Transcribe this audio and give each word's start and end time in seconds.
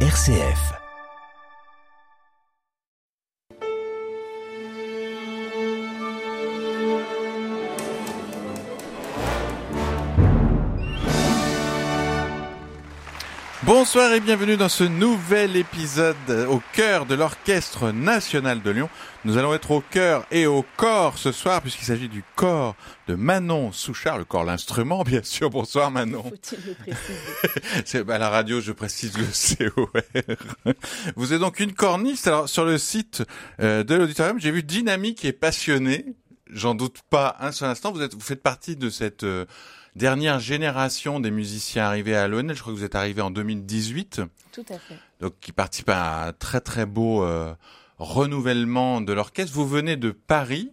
RCF. 0.00 0.85
Bonsoir 13.86 14.12
et 14.14 14.20
bienvenue 14.20 14.56
dans 14.56 14.68
ce 14.68 14.82
nouvel 14.82 15.56
épisode 15.56 16.16
au 16.50 16.60
cœur 16.72 17.06
de 17.06 17.14
l'Orchestre 17.14 17.92
national 17.92 18.60
de 18.60 18.70
Lyon. 18.72 18.90
Nous 19.24 19.38
allons 19.38 19.54
être 19.54 19.70
au 19.70 19.80
cœur 19.80 20.26
et 20.32 20.44
au 20.48 20.64
corps 20.76 21.18
ce 21.18 21.30
soir 21.30 21.62
puisqu'il 21.62 21.84
s'agit 21.84 22.08
du 22.08 22.24
corps 22.34 22.74
de 23.06 23.14
Manon 23.14 23.70
Souchard, 23.70 24.18
le 24.18 24.24
corps 24.24 24.42
l'instrument 24.42 25.04
bien 25.04 25.22
sûr. 25.22 25.50
Bonsoir 25.50 25.92
Manon. 25.92 26.32
C'est 27.84 28.10
à 28.10 28.18
la 28.18 28.28
radio, 28.28 28.60
je 28.60 28.72
précise 28.72 29.16
le 29.16 29.70
COR. 29.70 29.92
Vous 31.14 31.32
êtes 31.32 31.40
donc 31.40 31.60
une 31.60 31.72
corniste. 31.72 32.26
Alors 32.26 32.48
sur 32.48 32.64
le 32.64 32.78
site 32.78 33.22
euh, 33.60 33.84
de 33.84 33.94
l'auditorium, 33.94 34.40
j'ai 34.40 34.50
vu 34.50 34.64
dynamique 34.64 35.24
et 35.24 35.32
passionné. 35.32 36.06
J'en 36.50 36.74
doute 36.74 37.02
pas 37.08 37.36
un 37.38 37.52
seul 37.52 37.68
instant. 37.68 37.92
Vous 37.92 38.02
êtes, 38.02 38.14
vous 38.14 38.20
faites 38.20 38.42
partie 38.42 38.74
de 38.74 38.90
cette 38.90 39.22
euh, 39.22 39.44
dernière 39.96 40.38
génération 40.38 41.18
des 41.20 41.30
musiciens 41.30 41.84
arrivés 41.84 42.14
à 42.14 42.28
l'ONL. 42.28 42.54
Je 42.54 42.60
crois 42.60 42.72
que 42.72 42.78
vous 42.78 42.84
êtes 42.84 42.94
arrivé 42.94 43.22
en 43.22 43.30
2018. 43.30 44.20
Tout 44.52 44.64
à 44.68 44.78
fait. 44.78 44.96
Donc 45.20 45.34
qui 45.40 45.52
participe 45.52 45.88
à 45.88 46.26
un 46.28 46.32
très 46.32 46.60
très 46.60 46.86
beau 46.86 47.24
euh, 47.24 47.54
renouvellement 47.98 49.00
de 49.00 49.12
l'orchestre. 49.12 49.52
Vous 49.52 49.66
venez 49.66 49.96
de 49.96 50.10
Paris. 50.10 50.70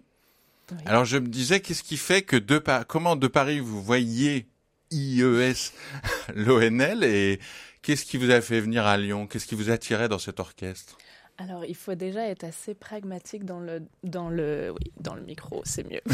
Oui. 0.71 0.77
Alors 0.85 1.05
je 1.05 1.17
me 1.17 1.27
disais, 1.27 1.61
qu'est-ce 1.61 1.83
qui 1.83 1.97
fait 1.97 2.21
que 2.21 2.35
de 2.35 2.59
Paris, 2.59 2.85
comment 2.87 3.15
de 3.15 3.27
Paris 3.27 3.59
vous 3.59 3.81
voyez 3.81 4.47
IES 4.91 5.53
l'ONL 6.35 7.03
et 7.03 7.39
qu'est-ce 7.81 8.05
qui 8.05 8.17
vous 8.17 8.29
a 8.29 8.41
fait 8.41 8.59
venir 8.59 8.85
à 8.85 8.97
Lyon? 8.97 9.27
Qu'est-ce 9.27 9.47
qui 9.47 9.55
vous 9.55 9.71
attirait 9.71 10.09
dans 10.09 10.19
cet 10.19 10.39
orchestre? 10.39 10.97
Alors, 11.39 11.65
il 11.65 11.75
faut 11.75 11.95
déjà 11.95 12.27
être 12.27 12.43
assez 12.43 12.75
pragmatique 12.75 13.43
dans 13.43 13.59
le, 13.59 13.81
dans 14.03 14.29
le, 14.29 14.71
oui, 14.71 14.91
dans 14.99 15.15
le 15.15 15.21
micro, 15.21 15.61
c'est 15.65 15.89
mieux. 15.89 16.01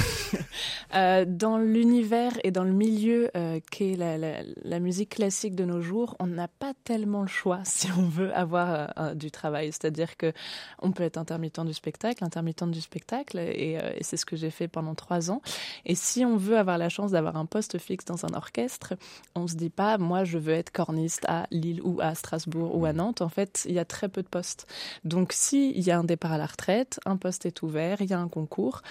Euh, 0.95 1.23
dans 1.27 1.59
l'univers 1.59 2.33
et 2.43 2.49
dans 2.49 2.63
le 2.63 2.71
milieu 2.71 3.29
euh, 3.37 3.59
qu'est 3.69 3.95
la, 3.95 4.17
la, 4.17 4.41
la 4.63 4.79
musique 4.79 5.09
classique 5.09 5.53
de 5.53 5.63
nos 5.63 5.81
jours, 5.81 6.15
on 6.19 6.25
n'a 6.25 6.47
pas 6.47 6.73
tellement 6.83 7.21
le 7.21 7.27
choix 7.27 7.61
si 7.63 7.91
on 7.91 8.07
veut 8.07 8.35
avoir 8.35 8.91
euh, 8.97 9.13
du 9.13 9.29
travail. 9.29 9.67
C'est-à-dire 9.67 10.17
que 10.17 10.33
on 10.81 10.91
peut 10.91 11.03
être 11.03 11.17
intermittent 11.17 11.59
du 11.63 11.73
spectacle, 11.73 12.23
intermittente 12.23 12.71
du 12.71 12.81
spectacle, 12.81 13.37
et, 13.37 13.73
et 13.73 14.03
c'est 14.03 14.17
ce 14.17 14.25
que 14.25 14.35
j'ai 14.35 14.49
fait 14.49 14.67
pendant 14.67 14.95
trois 14.95 15.29
ans. 15.29 15.43
Et 15.85 15.93
si 15.93 16.25
on 16.25 16.37
veut 16.37 16.57
avoir 16.57 16.79
la 16.79 16.89
chance 16.89 17.11
d'avoir 17.11 17.37
un 17.37 17.45
poste 17.45 17.77
fixe 17.77 18.05
dans 18.05 18.25
un 18.25 18.33
orchestre, 18.33 18.95
on 19.35 19.47
se 19.47 19.55
dit 19.55 19.69
pas, 19.69 19.99
moi, 19.99 20.23
je 20.23 20.39
veux 20.39 20.53
être 20.53 20.71
corniste 20.71 21.23
à 21.27 21.45
Lille 21.51 21.81
ou 21.83 21.99
à 22.01 22.15
Strasbourg 22.15 22.75
ou 22.75 22.85
à 22.85 22.93
Nantes. 22.93 23.21
En 23.21 23.29
fait, 23.29 23.65
il 23.67 23.75
y 23.75 23.79
a 23.79 23.85
très 23.85 24.09
peu 24.09 24.23
de 24.23 24.27
postes. 24.27 24.65
Donc, 25.09 25.33
s'il 25.33 25.79
y 25.79 25.91
a 25.91 25.97
un 25.97 26.03
départ 26.03 26.31
à 26.33 26.37
la 26.37 26.45
retraite, 26.45 26.99
un 27.05 27.17
poste 27.17 27.45
est 27.45 27.61
ouvert, 27.63 27.97
il 28.01 28.09
y 28.09 28.13
a 28.13 28.19
un 28.19 28.27
concours. 28.27 28.81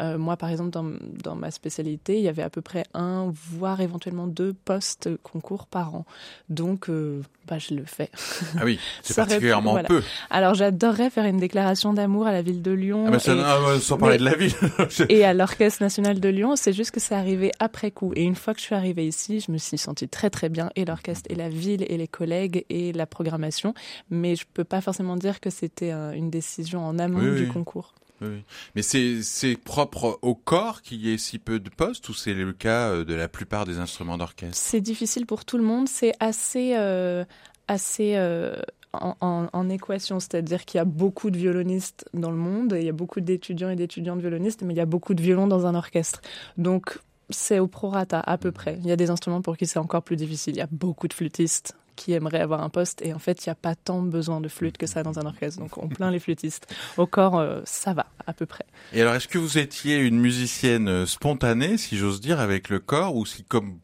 Euh, 0.00 0.18
moi, 0.18 0.36
par 0.36 0.50
exemple, 0.50 0.70
dans, 0.70 0.84
dans 1.22 1.36
ma 1.36 1.50
spécialité, 1.50 2.16
il 2.18 2.22
y 2.22 2.28
avait 2.28 2.42
à 2.42 2.50
peu 2.50 2.60
près 2.60 2.82
un, 2.94 3.32
voire 3.52 3.80
éventuellement 3.80 4.26
deux 4.26 4.52
postes 4.52 5.08
concours 5.22 5.66
par 5.66 5.94
an. 5.94 6.04
Donc, 6.48 6.90
euh, 6.90 7.22
bah, 7.46 7.58
je 7.58 7.74
le 7.74 7.84
fais. 7.84 8.10
Ah 8.58 8.62
oui, 8.64 8.78
c'est 9.02 9.14
particulièrement 9.16 9.70
voilà. 9.72 9.88
peu. 9.88 10.02
Alors, 10.30 10.54
j'adorerais 10.54 11.10
faire 11.10 11.24
une 11.26 11.38
déclaration 11.38 11.92
d'amour 11.94 12.26
à 12.26 12.32
la 12.32 12.42
ville 12.42 12.60
de 12.62 12.72
Lyon. 12.72 13.04
Ah, 13.06 13.10
mais 13.12 13.18
ça, 13.20 13.34
et- 13.34 13.40
ah, 13.42 13.78
sans 13.80 13.96
parler 13.98 14.14
mais- 14.14 14.18
de 14.18 14.24
la 14.24 14.34
ville. 14.36 14.52
et 15.08 15.24
à 15.24 15.32
l'Orchestre 15.32 15.82
national 15.82 16.18
de 16.20 16.28
Lyon, 16.28 16.56
c'est 16.56 16.72
juste 16.72 16.90
que 16.90 17.00
c'est 17.00 17.14
arrivé 17.14 17.52
après 17.60 17.90
coup. 17.92 18.12
Et 18.16 18.24
une 18.24 18.34
fois 18.34 18.52
que 18.52 18.60
je 18.60 18.64
suis 18.64 18.74
arrivée 18.74 19.06
ici, 19.06 19.40
je 19.40 19.52
me 19.52 19.58
suis 19.58 19.78
sentie 19.78 20.08
très 20.08 20.28
très 20.30 20.48
bien, 20.48 20.70
et 20.76 20.84
l'orchestre, 20.84 21.30
et 21.30 21.34
la 21.36 21.48
ville, 21.48 21.84
et 21.88 21.96
les 21.96 22.08
collègues, 22.08 22.64
et 22.68 22.92
la 22.92 23.06
programmation. 23.06 23.74
Mais 24.10 24.34
je 24.36 24.44
peux 24.52 24.64
pas 24.64 24.80
forcément 24.80 25.16
dire 25.16 25.40
que 25.40 25.50
c'était 25.68 25.90
un- 25.90 26.12
une 26.12 26.30
décision 26.30 26.84
en 26.86 26.98
amont 26.98 27.18
Oui, 27.18 27.36
du 27.36 27.42
oui. 27.44 27.48
concours. 27.48 27.94
Oui. 28.20 28.42
Mais 28.74 28.82
c'est 28.82 29.56
propre 29.62 30.18
au 30.22 30.34
corps 30.34 30.82
qu'il 30.82 31.00
y 31.00 31.12
ait 31.12 31.18
si 31.18 31.38
peu 31.38 31.60
de 31.60 31.70
postes 31.70 32.08
ou 32.08 32.14
c'est 32.14 32.34
le 32.34 32.52
cas 32.52 32.88
euh, 32.90 33.04
de 33.04 33.14
la 33.14 33.28
plupart 33.28 33.64
des 33.64 33.78
instruments 33.78 34.18
d'orchestre? 34.18 34.56
C'est 34.56 34.80
difficile 34.80 35.24
pour 35.24 35.44
tout 35.44 35.56
le 35.58 35.62
monde. 35.64 35.88
C'est 35.88 36.14
assez, 36.18 36.74
euh, 36.76 37.24
assez 37.68 38.14
euh, 38.16 38.56
en, 38.92 39.14
en- 39.20 39.46
en 39.52 39.68
équation, 39.68 40.18
c'est-à-dire 40.18 40.64
qu'il 40.64 40.78
y 40.78 40.80
a 40.80 40.84
beaucoup 40.84 41.30
de 41.30 41.36
violonistes 41.38 42.06
dans 42.12 42.30
le 42.32 42.36
monde, 42.38 42.72
et 42.72 42.80
il 42.80 42.86
y 42.86 42.88
a 42.88 42.92
beaucoup 42.92 43.20
d'étudiants 43.20 43.68
et 43.70 43.76
d'étudiantes 43.76 44.18
violonistes, 44.20 44.62
mais 44.62 44.74
il 44.74 44.78
y 44.78 44.80
a 44.80 44.86
beaucoup 44.86 45.14
de 45.14 45.22
violons 45.22 45.46
dans 45.46 45.66
un 45.66 45.74
orchestre. 45.76 46.20
Donc 46.56 46.98
c'est 47.30 47.58
au 47.60 47.68
prorata 47.68 48.18
à 48.20 48.36
peu 48.38 48.50
près. 48.50 48.78
Il 48.82 48.86
y 48.88 48.90
a 48.92 48.96
des 48.96 49.10
instruments 49.10 49.42
pour 49.42 49.56
qui 49.58 49.66
c'est 49.66 49.78
encore 49.78 50.02
plus 50.02 50.16
difficile. 50.16 50.54
Il 50.56 50.58
y 50.58 50.62
a 50.62 50.68
beaucoup 50.72 51.06
de 51.06 51.12
flûtistes 51.14 51.76
qui 51.98 52.12
aimeraient 52.12 52.40
avoir 52.40 52.62
un 52.62 52.70
poste 52.70 53.02
et 53.02 53.12
en 53.12 53.18
fait 53.18 53.44
il 53.44 53.48
n'y 53.48 53.52
a 53.52 53.56
pas 53.56 53.74
tant 53.74 54.00
besoin 54.02 54.40
de 54.40 54.48
flûte 54.48 54.78
que 54.78 54.86
ça 54.86 55.02
dans 55.02 55.18
un 55.18 55.26
orchestre. 55.26 55.60
Donc 55.60 55.76
on 55.76 55.88
plaint 55.88 56.12
les 56.12 56.20
flûtistes. 56.20 56.72
Au 56.96 57.06
corps 57.06 57.38
euh, 57.38 57.60
ça 57.64 57.92
va 57.92 58.06
à 58.26 58.32
peu 58.32 58.46
près. 58.46 58.64
Et 58.92 59.00
alors, 59.00 59.14
est-ce 59.14 59.28
que 59.28 59.38
vous 59.38 59.58
étiez 59.58 59.96
une 59.96 60.18
musicienne 60.20 60.88
euh, 60.88 61.06
spontanée, 61.06 61.76
si 61.76 61.96
j'ose 61.96 62.20
dire, 62.20 62.40
avec 62.40 62.68
le 62.68 62.78
corps, 62.78 63.16
ou 63.16 63.26
si, 63.26 63.42
comme 63.42 63.80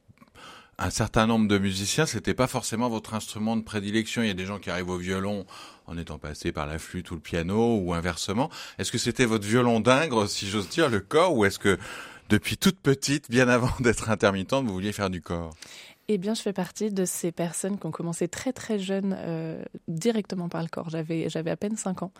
un 0.78 0.90
certain 0.90 1.26
nombre 1.26 1.48
de 1.48 1.58
musiciens, 1.58 2.06
c'était 2.06 2.34
pas 2.34 2.46
forcément 2.46 2.88
votre 2.88 3.14
instrument 3.14 3.56
de 3.56 3.62
prédilection? 3.62 4.22
Il 4.22 4.28
y 4.28 4.30
a 4.30 4.34
des 4.34 4.46
gens 4.46 4.58
qui 4.58 4.70
arrivent 4.70 4.90
au 4.90 4.98
violon 4.98 5.46
en 5.86 5.98
étant 5.98 6.18
passés 6.18 6.52
par 6.52 6.66
la 6.66 6.78
flûte 6.78 7.10
ou 7.10 7.14
le 7.14 7.20
piano, 7.20 7.78
ou 7.78 7.94
inversement. 7.94 8.50
Est-ce 8.78 8.92
que 8.92 8.98
c'était 8.98 9.26
votre 9.26 9.46
violon 9.46 9.80
d'ingre, 9.80 10.28
si 10.28 10.48
j'ose 10.48 10.68
dire, 10.68 10.88
le 10.88 11.00
corps, 11.00 11.34
ou 11.34 11.44
est-ce 11.44 11.58
que 11.58 11.78
depuis 12.28 12.56
toute 12.56 12.78
petite, 12.78 13.30
bien 13.30 13.48
avant 13.48 13.70
d'être 13.80 14.10
intermittente, 14.10 14.66
vous 14.66 14.72
vouliez 14.72 14.92
faire 14.92 15.10
du 15.10 15.20
corps? 15.20 15.54
Eh 16.08 16.18
bien, 16.18 16.34
je 16.34 16.42
fais 16.42 16.52
partie 16.52 16.90
de 16.90 17.04
ces 17.04 17.32
personnes 17.32 17.78
qui 17.78 17.86
ont 17.86 17.90
commencé 17.90 18.28
très 18.28 18.52
très 18.52 18.78
jeunes 18.78 19.16
euh, 19.18 19.62
directement 19.88 20.48
par 20.48 20.62
le 20.62 20.68
corps. 20.68 20.90
J'avais 20.90 21.28
j'avais 21.28 21.50
à 21.50 21.56
peine 21.56 21.76
5 21.76 22.02
ans. 22.02 22.12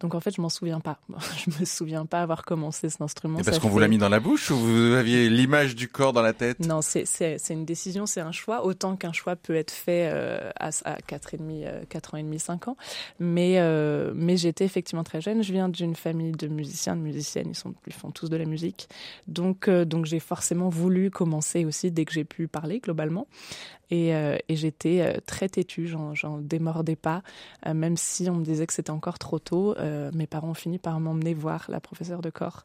Donc 0.00 0.14
en 0.14 0.20
fait, 0.20 0.34
je 0.34 0.40
m'en 0.40 0.48
souviens 0.48 0.80
pas. 0.80 1.00
Je 1.44 1.60
me 1.60 1.64
souviens 1.64 2.06
pas 2.06 2.22
avoir 2.22 2.44
commencé 2.44 2.88
cet 2.88 3.00
instrument. 3.00 3.38
Et 3.38 3.42
parce 3.42 3.58
qu'on 3.58 3.68
vous 3.68 3.78
l'a 3.78 3.88
mis 3.88 3.98
dans 3.98 4.08
la 4.08 4.20
bouche, 4.20 4.50
ou 4.50 4.56
vous 4.56 4.94
aviez 4.94 5.28
l'image 5.28 5.74
du 5.74 5.88
corps 5.88 6.12
dans 6.12 6.22
la 6.22 6.32
tête? 6.32 6.60
Non, 6.60 6.80
c'est 6.82 7.04
une 7.50 7.64
décision, 7.64 8.06
c'est 8.06 8.20
un 8.20 8.32
choix, 8.32 8.64
autant 8.64 8.96
qu'un 8.96 9.12
choix 9.12 9.36
peut 9.36 9.54
être 9.54 9.70
fait 9.70 10.10
euh, 10.12 10.50
à, 10.58 10.70
à 10.84 10.96
4 11.00 11.34
et 11.34 11.36
demi, 11.38 11.64
euh, 11.64 11.82
4 11.88 12.14
ans 12.14 12.18
et 12.18 12.22
demi, 12.22 12.38
5 12.38 12.68
ans. 12.68 12.76
Mais, 13.18 13.58
euh, 13.58 14.12
mais 14.14 14.36
j'étais 14.36 14.64
effectivement 14.64 15.04
très 15.04 15.20
jeune. 15.20 15.42
Je 15.42 15.52
viens 15.52 15.68
d'une 15.68 15.94
famille 15.94 16.32
de 16.32 16.48
musiciens, 16.48 16.96
de 16.96 17.00
musiciennes, 17.00 17.50
ils, 17.50 17.56
sont, 17.56 17.74
ils 17.86 17.92
font 17.92 18.10
tous 18.10 18.28
de 18.28 18.36
la 18.36 18.44
musique. 18.44 18.88
Donc, 19.26 19.68
euh, 19.68 19.84
donc 19.84 20.06
j'ai 20.06 20.20
forcément 20.20 20.68
voulu 20.68 21.10
commencer 21.10 21.64
aussi 21.64 21.90
dès 21.90 22.04
que 22.04 22.12
j'ai 22.12 22.24
pu 22.24 22.48
parler 22.48 22.80
globalement. 22.80 23.26
Et, 23.92 24.14
euh, 24.14 24.38
et 24.48 24.56
j'étais 24.56 25.02
euh, 25.02 25.18
très 25.26 25.50
têtue, 25.50 25.86
j'en, 25.86 26.38
démordais 26.38 26.96
pas, 26.96 27.22
euh, 27.66 27.74
même 27.74 27.98
si 27.98 28.26
on 28.30 28.36
me 28.36 28.44
disait 28.44 28.66
que 28.66 28.72
c'était 28.72 28.90
encore 28.90 29.18
trop 29.18 29.38
tôt. 29.38 29.76
mes 30.14 30.26
parents 30.26 30.50
ont 30.50 30.54
fini 30.54 30.78
par 30.78 30.98
m'emmener 30.98 31.34
voir 31.34 31.66
la 31.68 31.78
professeure 31.78 32.22
de 32.22 32.30
corps 32.30 32.64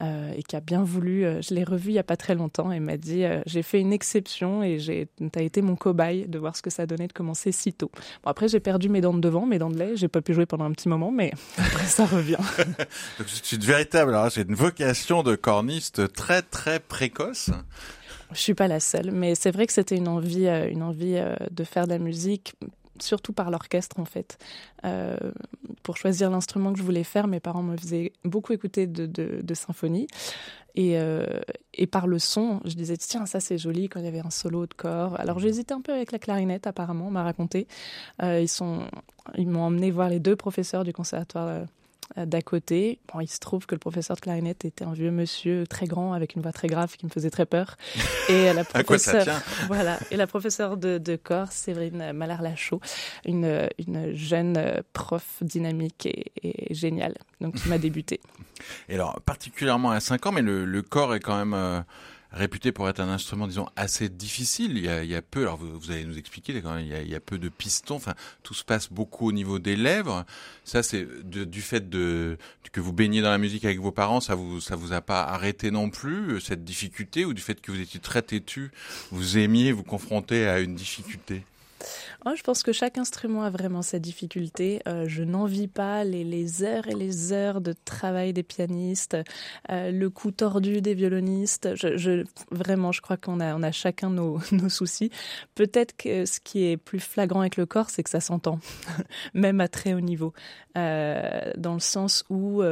et 0.00 0.42
qui 0.42 0.56
a 0.56 0.60
bien 0.60 0.82
voulu. 0.82 1.22
je 1.42 1.54
l'ai 1.54 1.64
revue 1.64 1.90
il 1.90 1.94
y 1.94 1.98
a 1.98 2.04
pas 2.04 2.16
très 2.16 2.34
longtemps 2.34 2.70
et 2.70 2.80
m'a 2.80 2.96
dit 2.96 3.24
j'ai 3.46 3.62
fait 3.62 3.80
une 3.80 3.92
exception 3.92 4.62
et 4.62 5.08
t'as 5.32 5.42
été 5.42 5.62
mon 5.62 5.76
cobaye 5.76 6.28
de 6.28 6.38
voir 6.38 6.56
ce 6.56 6.62
que 6.62 6.70
ça 6.70 6.86
donnait 6.86 7.08
de 7.08 7.12
commencer 7.12 7.52
si 7.52 7.72
tôt. 7.72 7.90
Bon 8.22 8.30
après 8.30 8.48
j'ai 8.48 8.60
perdu 8.60 8.88
mes 8.88 9.00
dents 9.00 9.14
de 9.14 9.20
devant, 9.20 9.46
mes 9.46 9.58
dents 9.58 9.70
de 9.70 9.78
lait, 9.78 9.96
j'ai 9.96 10.08
pas 10.08 10.20
pu 10.20 10.34
jouer 10.34 10.46
pendant 10.46 10.64
un 10.64 10.72
petit 10.72 10.88
moment, 10.88 11.10
mais 11.10 11.32
après 11.58 11.86
ça 11.86 12.06
revient. 12.06 12.38
C'est 13.26 13.56
une 13.56 13.62
véritable, 13.62 14.14
alors 14.14 14.30
c'est 14.30 14.42
une 14.42 14.54
vocation 14.54 15.22
de 15.22 15.34
corniste 15.34 16.12
très 16.12 16.42
très 16.42 16.80
précoce. 16.80 17.50
Je 18.32 18.38
suis 18.38 18.54
pas 18.54 18.68
la 18.68 18.80
seule, 18.80 19.10
mais 19.10 19.34
c'est 19.34 19.50
vrai 19.50 19.66
que 19.66 19.72
c'était 19.72 19.96
une 19.96 20.08
envie, 20.08 20.46
euh, 20.46 20.70
une 20.70 20.82
envie 20.82 21.16
euh, 21.16 21.34
de 21.50 21.64
faire 21.64 21.86
de 21.86 21.90
la 21.92 21.98
musique, 21.98 22.54
surtout 23.00 23.32
par 23.32 23.50
l'orchestre 23.50 23.98
en 23.98 24.04
fait. 24.04 24.38
Euh, 24.84 25.16
pour 25.82 25.96
choisir 25.96 26.30
l'instrument 26.30 26.72
que 26.72 26.78
je 26.78 26.84
voulais 26.84 27.04
faire, 27.04 27.26
mes 27.26 27.40
parents 27.40 27.62
me 27.62 27.76
faisaient 27.76 28.12
beaucoup 28.24 28.52
écouter 28.52 28.86
de, 28.86 29.06
de, 29.06 29.40
de 29.42 29.54
symphonies. 29.54 30.06
Et, 30.76 30.98
euh, 31.00 31.26
et 31.74 31.88
par 31.88 32.06
le 32.06 32.20
son, 32.20 32.60
je 32.64 32.74
disais 32.74 32.96
tiens 32.96 33.26
ça 33.26 33.40
c'est 33.40 33.58
joli 33.58 33.88
quand 33.88 33.98
il 33.98 34.04
y 34.04 34.08
avait 34.08 34.20
un 34.20 34.30
solo 34.30 34.66
de 34.66 34.74
corps. 34.74 35.18
Alors 35.18 35.40
j'hésitais 35.40 35.74
un 35.74 35.80
peu 35.80 35.92
avec 35.92 36.12
la 36.12 36.20
clarinette 36.20 36.68
apparemment, 36.68 37.08
on 37.08 37.10
m'a 37.10 37.24
raconté. 37.24 37.66
Euh, 38.22 38.40
ils 38.40 38.48
sont, 38.48 38.84
ils 39.36 39.48
m'ont 39.48 39.62
emmené 39.62 39.90
voir 39.90 40.08
les 40.08 40.20
deux 40.20 40.36
professeurs 40.36 40.84
du 40.84 40.92
conservatoire 40.92 41.66
d'à 42.16 42.42
côté. 42.42 42.98
Bon, 43.12 43.20
il 43.20 43.28
se 43.28 43.38
trouve 43.38 43.66
que 43.66 43.74
le 43.74 43.78
professeur 43.78 44.16
de 44.16 44.20
clarinette 44.20 44.64
était 44.64 44.84
un 44.84 44.92
vieux 44.92 45.10
monsieur 45.12 45.66
très 45.66 45.86
grand 45.86 46.12
avec 46.12 46.34
une 46.34 46.42
voix 46.42 46.52
très 46.52 46.66
grave 46.68 46.96
qui 46.96 47.06
me 47.06 47.10
faisait 47.10 47.30
très 47.30 47.46
peur. 47.46 47.76
Et 48.28 48.52
la 48.52 48.62
À 48.74 48.82
quoi 48.82 48.98
ça 48.98 49.12
professeure, 49.12 49.22
tient? 49.24 49.42
Voilà, 49.68 49.98
et 50.10 50.16
la 50.16 50.26
professeure 50.26 50.76
de, 50.76 50.98
de 50.98 51.16
corps, 51.16 51.52
Séverine 51.52 52.12
Malard-Lachaud, 52.12 52.80
une, 53.24 53.68
une 53.78 54.14
jeune 54.14 54.56
euh, 54.56 54.80
prof 54.92 55.24
dynamique 55.40 56.06
et, 56.06 56.32
et 56.42 56.74
géniale, 56.74 57.14
donc 57.40 57.54
qui 57.54 57.68
m'a 57.68 57.78
débuté. 57.78 58.20
Et 58.88 58.94
alors 58.94 59.20
particulièrement 59.22 59.90
à 59.90 60.00
5 60.00 60.26
ans, 60.26 60.32
mais 60.32 60.42
le, 60.42 60.64
le 60.64 60.82
corps 60.82 61.14
est 61.14 61.20
quand 61.20 61.36
même 61.36 61.54
euh, 61.54 61.80
réputé 62.32 62.72
pour 62.72 62.88
être 62.88 63.00
un 63.00 63.08
instrument, 63.08 63.46
disons, 63.46 63.68
assez 63.76 64.08
difficile. 64.08 64.76
Il 64.76 64.84
y 64.84 64.88
a, 64.88 65.02
il 65.04 65.10
y 65.10 65.14
a 65.14 65.22
peu, 65.22 65.42
alors 65.42 65.56
vous, 65.56 65.78
vous 65.78 65.90
allez 65.90 66.04
nous 66.04 66.18
expliquer, 66.18 66.60
quand 66.62 66.74
même, 66.74 66.84
il, 66.84 66.90
y 66.90 66.94
a, 66.94 67.02
il 67.02 67.08
y 67.08 67.14
a 67.14 67.20
peu 67.20 67.38
de 67.38 67.48
pistons, 67.48 67.96
enfin, 67.96 68.14
tout 68.42 68.54
se 68.54 68.64
passe 68.64 68.90
beaucoup 68.90 69.28
au 69.28 69.32
niveau 69.32 69.58
des 69.58 69.76
lèvres. 69.76 70.24
Ça, 70.64 70.82
c'est 70.82 71.06
du 71.24 71.62
fait 71.62 71.88
de, 71.90 72.38
que 72.72 72.80
vous 72.80 72.92
baignez 72.92 73.22
dans 73.22 73.30
la 73.30 73.38
musique 73.38 73.64
avec 73.64 73.80
vos 73.80 73.92
parents, 73.92 74.20
ça 74.20 74.34
vous, 74.34 74.60
ça 74.60 74.76
vous 74.76 74.92
a 74.92 75.00
pas 75.00 75.22
arrêté 75.22 75.70
non 75.70 75.90
plus, 75.90 76.34
euh, 76.34 76.40
cette 76.40 76.64
difficulté, 76.64 77.24
ou 77.24 77.34
du 77.34 77.42
fait 77.42 77.60
que 77.60 77.72
vous 77.72 77.80
étiez 77.80 78.00
très 78.00 78.22
têtu, 78.22 78.70
vous 79.10 79.38
aimiez 79.38 79.72
vous 79.72 79.82
confronter 79.84 80.46
à 80.46 80.60
une 80.60 80.74
difficulté? 80.74 81.42
Oh, 82.26 82.32
je 82.36 82.42
pense 82.42 82.62
que 82.62 82.72
chaque 82.72 82.98
instrument 82.98 83.42
a 83.42 83.50
vraiment 83.50 83.82
sa 83.82 83.98
difficulté. 83.98 84.80
Euh, 84.86 85.06
je 85.08 85.22
n'envie 85.22 85.68
pas 85.68 86.04
les, 86.04 86.62
heures 86.62 86.86
et 86.86 86.94
les 86.94 87.32
heures 87.32 87.60
de 87.60 87.74
travail 87.84 88.32
des 88.32 88.42
pianistes, 88.42 89.16
euh, 89.70 89.90
le 89.90 90.10
coup 90.10 90.30
tordu 90.30 90.80
des 90.80 90.94
violonistes. 90.94 91.74
Je, 91.74 92.24
vraiment, 92.50 92.92
je 92.92 93.00
crois 93.00 93.16
qu'on 93.16 93.40
a, 93.40 93.72
chacun 93.72 94.10
nos, 94.10 94.40
soucis. 94.68 95.10
Peut-être 95.54 95.96
que 95.96 96.26
ce 96.26 96.40
qui 96.40 96.64
est 96.64 96.76
plus 96.76 97.00
flagrant 97.00 97.40
avec 97.40 97.56
le 97.56 97.66
corps, 97.66 97.90
c'est 97.90 98.02
que 98.02 98.10
ça 98.10 98.20
s'entend, 98.20 98.58
même 99.34 99.60
à 99.60 99.68
très 99.68 99.94
haut 99.94 100.00
niveau, 100.00 100.32
euh, 100.76 101.52
dans 101.56 101.74
le 101.74 101.80
sens 101.80 102.24
où 102.30 102.62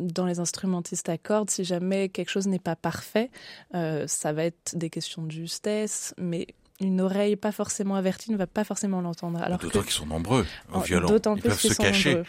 dans 0.00 0.26
les 0.26 0.40
instrumentistes 0.40 1.08
à 1.08 1.18
cordes, 1.18 1.50
si 1.50 1.64
jamais 1.64 2.08
quelque 2.08 2.30
chose 2.30 2.48
n'est 2.48 2.58
pas 2.58 2.74
parfait, 2.74 3.30
ça 3.72 4.32
va 4.32 4.44
être 4.44 4.76
des 4.76 4.90
questions 4.90 5.22
de 5.22 5.30
justesse, 5.30 6.14
mais 6.18 6.48
une 6.84 7.00
oreille 7.00 7.36
pas 7.36 7.52
forcément 7.52 7.94
avertie 7.96 8.30
ne 8.30 8.36
va 8.36 8.46
pas 8.46 8.64
forcément 8.64 9.00
l'entendre. 9.00 9.40
Alors 9.42 9.58
D'autant 9.58 9.80
que... 9.80 9.84
qu'ils 9.84 9.94
sont 9.94 10.06
nombreux 10.06 10.46
au 10.72 10.80
violon. 10.80 11.08
D'autant 11.08 11.34
Ils 11.36 11.40
plus 11.40 11.48
peuvent 11.50 11.58
qu'ils 11.58 11.70
se 11.70 11.76
sont 11.76 11.82
cacher. 11.82 12.14
nombreux. 12.14 12.26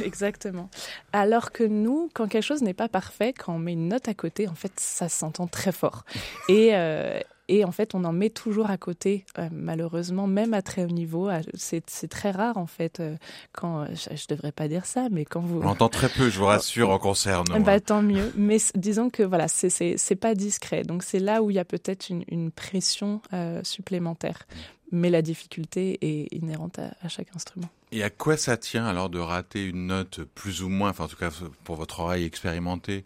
Exactement. 0.04 0.70
Alors 1.12 1.52
que 1.52 1.64
nous, 1.64 2.10
quand 2.14 2.28
quelque 2.28 2.42
chose 2.42 2.62
n'est 2.62 2.74
pas 2.74 2.88
parfait, 2.88 3.32
quand 3.32 3.54
on 3.54 3.58
met 3.58 3.72
une 3.72 3.88
note 3.88 4.08
à 4.08 4.14
côté, 4.14 4.48
en 4.48 4.54
fait, 4.54 4.72
ça 4.76 5.08
s'entend 5.08 5.46
très 5.46 5.72
fort. 5.72 6.04
Et, 6.48 6.70
euh, 6.72 7.20
et 7.48 7.64
en 7.64 7.72
fait, 7.72 7.94
on 7.94 8.04
en 8.04 8.12
met 8.12 8.30
toujours 8.30 8.70
à 8.70 8.76
côté, 8.76 9.24
euh, 9.38 9.48
malheureusement, 9.50 10.26
même 10.26 10.52
à 10.54 10.62
très 10.62 10.84
haut 10.84 10.88
niveau. 10.88 11.30
C'est 11.54 11.80
très 12.08 12.30
rare, 12.30 12.58
en 12.58 12.66
fait, 12.66 13.00
euh, 13.00 13.16
quand, 13.52 13.86
je, 13.94 14.14
je 14.16 14.26
devrais 14.28 14.52
pas 14.52 14.68
dire 14.68 14.84
ça, 14.84 15.08
mais 15.10 15.24
quand 15.24 15.40
vous... 15.40 15.58
On 15.60 15.64
l'entend 15.64 15.88
très 15.88 16.08
peu, 16.08 16.28
je 16.28 16.38
vous 16.38 16.44
rassure, 16.44 16.90
en 16.90 16.98
concert. 16.98 17.44
non, 17.44 17.60
Bah, 17.68 17.72
hein. 17.72 17.80
tant 17.80 18.02
mieux. 18.02 18.32
Mais 18.36 18.58
disons 18.74 19.08
que 19.10 19.22
voilà, 19.22 19.48
c'est 19.48 20.16
pas 20.20 20.34
discret. 20.34 20.82
Donc 20.82 21.02
c'est 21.02 21.18
là 21.18 21.42
où 21.42 21.50
il 21.50 21.54
y 21.54 21.58
a 21.58 21.64
peut-être 21.64 22.10
une, 22.10 22.24
une 22.28 22.50
pression 22.50 23.20
euh, 23.32 23.60
supplémentaire. 23.64 24.46
Mais 24.92 25.10
la 25.10 25.20
difficulté 25.22 25.98
est 26.00 26.34
inhérente 26.34 26.78
à, 26.78 26.92
à 27.02 27.08
chaque 27.08 27.28
instrument. 27.34 27.68
Et 27.92 28.02
à 28.02 28.10
quoi 28.10 28.36
ça 28.36 28.56
tient 28.56 28.86
alors 28.86 29.08
de 29.08 29.18
rater 29.18 29.64
une 29.64 29.86
note 29.86 30.20
plus 30.34 30.62
ou 30.62 30.68
moins, 30.68 30.90
enfin 30.90 31.04
en 31.04 31.08
tout 31.08 31.16
cas 31.16 31.30
pour 31.64 31.76
votre 31.76 32.00
oreille 32.00 32.24
expérimentée, 32.24 33.04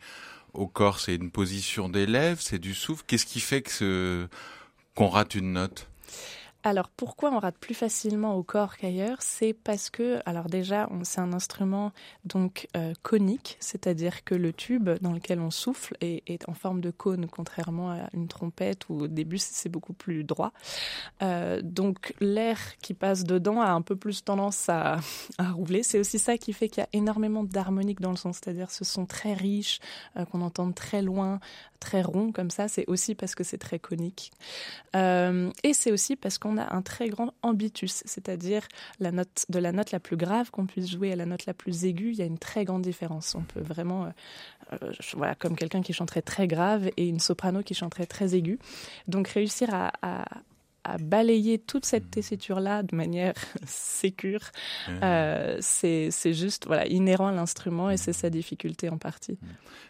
au 0.54 0.66
corps 0.68 1.00
c'est 1.00 1.14
une 1.16 1.30
position 1.30 1.88
des 1.88 2.06
lèvres, 2.06 2.40
c'est 2.42 2.58
du 2.58 2.74
souffle. 2.74 3.04
Qu'est-ce 3.06 3.26
qui 3.26 3.40
fait 3.40 3.62
que 3.62 3.70
ce- 3.72 4.28
qu'on 4.94 5.08
rate 5.08 5.34
une 5.34 5.52
note? 5.54 5.91
Alors 6.64 6.88
pourquoi 6.88 7.32
on 7.32 7.40
rate 7.40 7.58
plus 7.58 7.74
facilement 7.74 8.36
au 8.36 8.44
corps 8.44 8.76
qu'ailleurs? 8.76 9.16
C'est 9.20 9.52
parce 9.52 9.90
que, 9.90 10.20
alors 10.26 10.46
déjà, 10.46 10.88
c'est 11.02 11.20
un 11.20 11.32
instrument 11.32 11.92
donc 12.24 12.68
euh, 12.76 12.92
conique, 13.02 13.56
c'est-à-dire 13.58 14.22
que 14.22 14.36
le 14.36 14.52
tube 14.52 14.88
dans 15.00 15.12
lequel 15.12 15.40
on 15.40 15.50
souffle 15.50 15.96
est, 16.00 16.48
en 16.48 16.54
forme 16.54 16.80
de 16.80 16.90
cône, 16.90 17.26
contrairement 17.26 17.90
à 17.90 18.08
une 18.14 18.28
trompette 18.28 18.88
où 18.88 19.02
au 19.02 19.06
début 19.08 19.38
c'est 19.38 19.68
beaucoup 19.68 19.92
plus 19.92 20.22
droit. 20.22 20.52
Euh, 21.22 21.60
donc 21.62 22.14
l'air 22.20 22.58
qui 22.80 22.94
passe 22.94 23.24
dedans 23.24 23.60
a 23.60 23.70
un 23.70 23.82
peu 23.82 23.96
plus 23.96 24.22
tendance 24.22 24.68
à, 24.68 25.00
rouler. 25.52 25.82
C'est 25.82 25.98
aussi 25.98 26.20
ça 26.20 26.38
qui 26.38 26.52
fait 26.52 26.68
qu'il 26.68 26.82
y 26.82 26.84
a 26.84 26.88
énormément 26.92 27.42
d'harmoniques 27.42 28.00
dans 28.00 28.10
le 28.10 28.16
son, 28.16 28.32
c'est-à-dire 28.32 28.70
ce 28.70 28.84
son 28.84 29.04
très 29.04 29.34
riche 29.34 29.80
euh, 30.16 30.24
qu'on 30.26 30.42
entend 30.42 30.70
très 30.70 31.02
loin, 31.02 31.40
très 31.80 32.02
rond 32.02 32.30
comme 32.30 32.50
ça. 32.50 32.68
C'est 32.68 32.86
aussi 32.86 33.16
parce 33.16 33.34
que 33.34 33.42
c'est 33.42 33.58
très 33.58 33.80
conique. 33.80 34.30
Et 34.94 35.74
c'est 35.74 35.90
aussi 35.90 36.16
parce 36.16 36.38
qu'on 36.38 36.51
a 36.58 36.74
un 36.74 36.82
très 36.82 37.08
grand 37.08 37.32
ambitus, 37.42 38.02
c'est-à-dire 38.06 38.66
la 39.00 39.12
note 39.12 39.44
de 39.48 39.58
la 39.58 39.72
note 39.72 39.90
la 39.92 40.00
plus 40.00 40.16
grave 40.16 40.50
qu'on 40.50 40.66
puisse 40.66 40.90
jouer 40.90 41.12
à 41.12 41.16
la 41.16 41.26
note 41.26 41.46
la 41.46 41.54
plus 41.54 41.84
aiguë, 41.84 42.10
il 42.12 42.16
y 42.18 42.22
a 42.22 42.26
une 42.26 42.38
très 42.38 42.64
grande 42.64 42.82
différence. 42.82 43.34
On 43.34 43.42
peut 43.42 43.60
vraiment, 43.60 44.04
euh, 44.06 44.10
euh, 44.82 44.92
voilà, 45.14 45.34
comme 45.34 45.56
quelqu'un 45.56 45.82
qui 45.82 45.92
chanterait 45.92 46.22
très 46.22 46.46
grave 46.46 46.90
et 46.96 47.06
une 47.08 47.20
soprano 47.20 47.62
qui 47.62 47.74
chanterait 47.74 48.06
très 48.06 48.34
aiguë. 48.34 48.58
Donc 49.08 49.28
réussir 49.28 49.68
à- 49.72 49.92
à 50.84 50.98
balayer 50.98 51.58
toute 51.58 51.86
cette 51.86 52.10
tessiture-là 52.10 52.82
de 52.82 52.96
manière 52.96 53.34
sécure, 53.66 54.50
euh, 54.88 55.58
c'est 55.60 56.10
juste 56.32 56.66
voilà 56.66 56.86
inhérent 56.86 57.28
à 57.28 57.32
l'instrument 57.32 57.90
et 57.90 57.96
c'est 57.96 58.12
sa 58.12 58.30
difficulté 58.30 58.88
en 58.88 58.98
partie. 58.98 59.38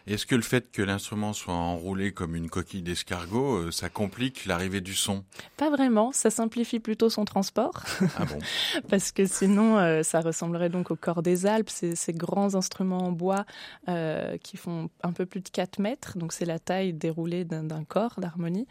Est-ce 0.05 0.25
que 0.25 0.35
le 0.35 0.41
fait 0.41 0.69
que 0.71 0.81
l'instrument 0.81 1.31
soit 1.31 1.53
enroulé 1.53 2.11
comme 2.11 2.35
une 2.35 2.49
coquille 2.49 2.81
d'escargot, 2.81 3.55
euh, 3.55 3.71
ça 3.71 3.89
complique 3.89 4.45
l'arrivée 4.45 4.81
du 4.81 4.95
son? 4.95 5.23
Pas 5.55 5.69
vraiment, 5.69 6.11
ça 6.11 6.29
simplifie 6.29 6.79
plutôt 6.79 7.09
son 7.09 7.23
transport. 7.23 7.83
Ah 8.17 8.25
bon? 8.25 8.39
Parce 8.89 9.13
que 9.13 9.25
sinon, 9.25 9.77
euh, 9.77 10.03
ça 10.03 10.19
ressemblerait 10.19 10.69
donc 10.69 10.91
au 10.91 10.97
corps 10.97 11.23
des 11.23 11.45
Alpes, 11.45 11.69
ces, 11.69 11.95
ces 11.95 12.11
grands 12.11 12.55
instruments 12.55 13.05
en 13.07 13.11
bois 13.13 13.45
euh, 13.87 14.37
qui 14.37 14.57
font 14.57 14.89
un 15.03 15.13
peu 15.13 15.25
plus 15.25 15.41
de 15.41 15.49
4 15.49 15.79
mètres, 15.79 16.17
donc 16.17 16.33
c'est 16.33 16.45
la 16.45 16.59
taille 16.59 16.91
déroulée 16.93 17.45
d'un 17.45 17.83
corps 17.85 18.19
d'harmonie. 18.19 18.67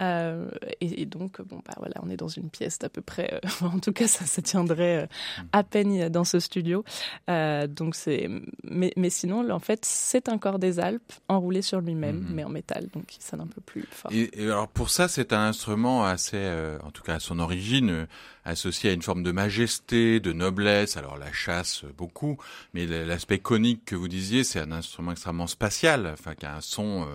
Et, 0.00 1.02
et 1.02 1.06
donc, 1.06 1.40
bon, 1.40 1.62
bah 1.66 1.74
voilà, 1.78 1.94
on 2.02 2.10
est 2.10 2.16
dans 2.16 2.28
une 2.28 2.50
pièce 2.50 2.78
d'à 2.78 2.88
peu 2.88 3.00
près, 3.00 3.40
euh, 3.44 3.48
en 3.66 3.78
tout 3.78 3.92
cas, 3.92 4.06
ça, 4.06 4.24
ça 4.26 4.42
tiendrait 4.42 5.04
euh, 5.04 5.06
à 5.52 5.62
peine 5.62 6.08
dans 6.08 6.24
ce 6.24 6.38
studio. 6.40 6.84
Euh, 7.30 7.66
donc 7.66 7.94
c'est, 7.94 8.28
mais, 8.62 8.92
mais 8.96 9.10
sinon, 9.10 9.48
en 9.50 9.58
fait, 9.58 9.84
c'est 9.84 10.28
un 10.28 10.38
corps 10.38 10.58
des 10.58 10.80
Alpes 10.80 11.12
enroulé 11.28 11.62
sur 11.62 11.80
lui-même, 11.80 12.16
Mhm. 12.20 12.34
mais 12.34 12.44
en 12.44 12.48
métal, 12.48 12.88
donc 12.92 13.16
il 13.16 13.22
sonne 13.22 13.40
un 13.40 13.46
peu 13.46 13.60
plus 13.60 13.84
fort. 13.90 14.10
Et, 14.12 14.30
et 14.40 14.44
alors 14.44 14.68
pour 14.68 14.90
ça, 14.90 15.08
c'est 15.08 15.32
un 15.32 15.48
instrument 15.48 16.04
assez, 16.04 16.36
euh, 16.36 16.78
en 16.84 16.90
tout 16.90 17.02
cas 17.02 17.14
à 17.14 17.20
son 17.20 17.38
origine, 17.38 18.06
associé 18.44 18.90
à 18.90 18.92
une 18.92 19.02
forme 19.02 19.22
de 19.22 19.32
majesté, 19.32 20.20
de 20.20 20.32
noblesse. 20.32 20.96
Alors 20.96 21.16
la 21.16 21.32
chasse 21.32 21.84
beaucoup, 21.96 22.36
mais 22.74 22.86
l'aspect 22.86 23.38
conique 23.38 23.84
que 23.86 23.96
vous 23.96 24.08
disiez, 24.08 24.44
c'est 24.44 24.60
un 24.60 24.72
instrument 24.72 25.12
extrêmement 25.12 25.46
spatial, 25.46 26.10
enfin 26.12 26.34
qui 26.34 26.44
a 26.46 26.56
un 26.56 26.60
son 26.60 27.06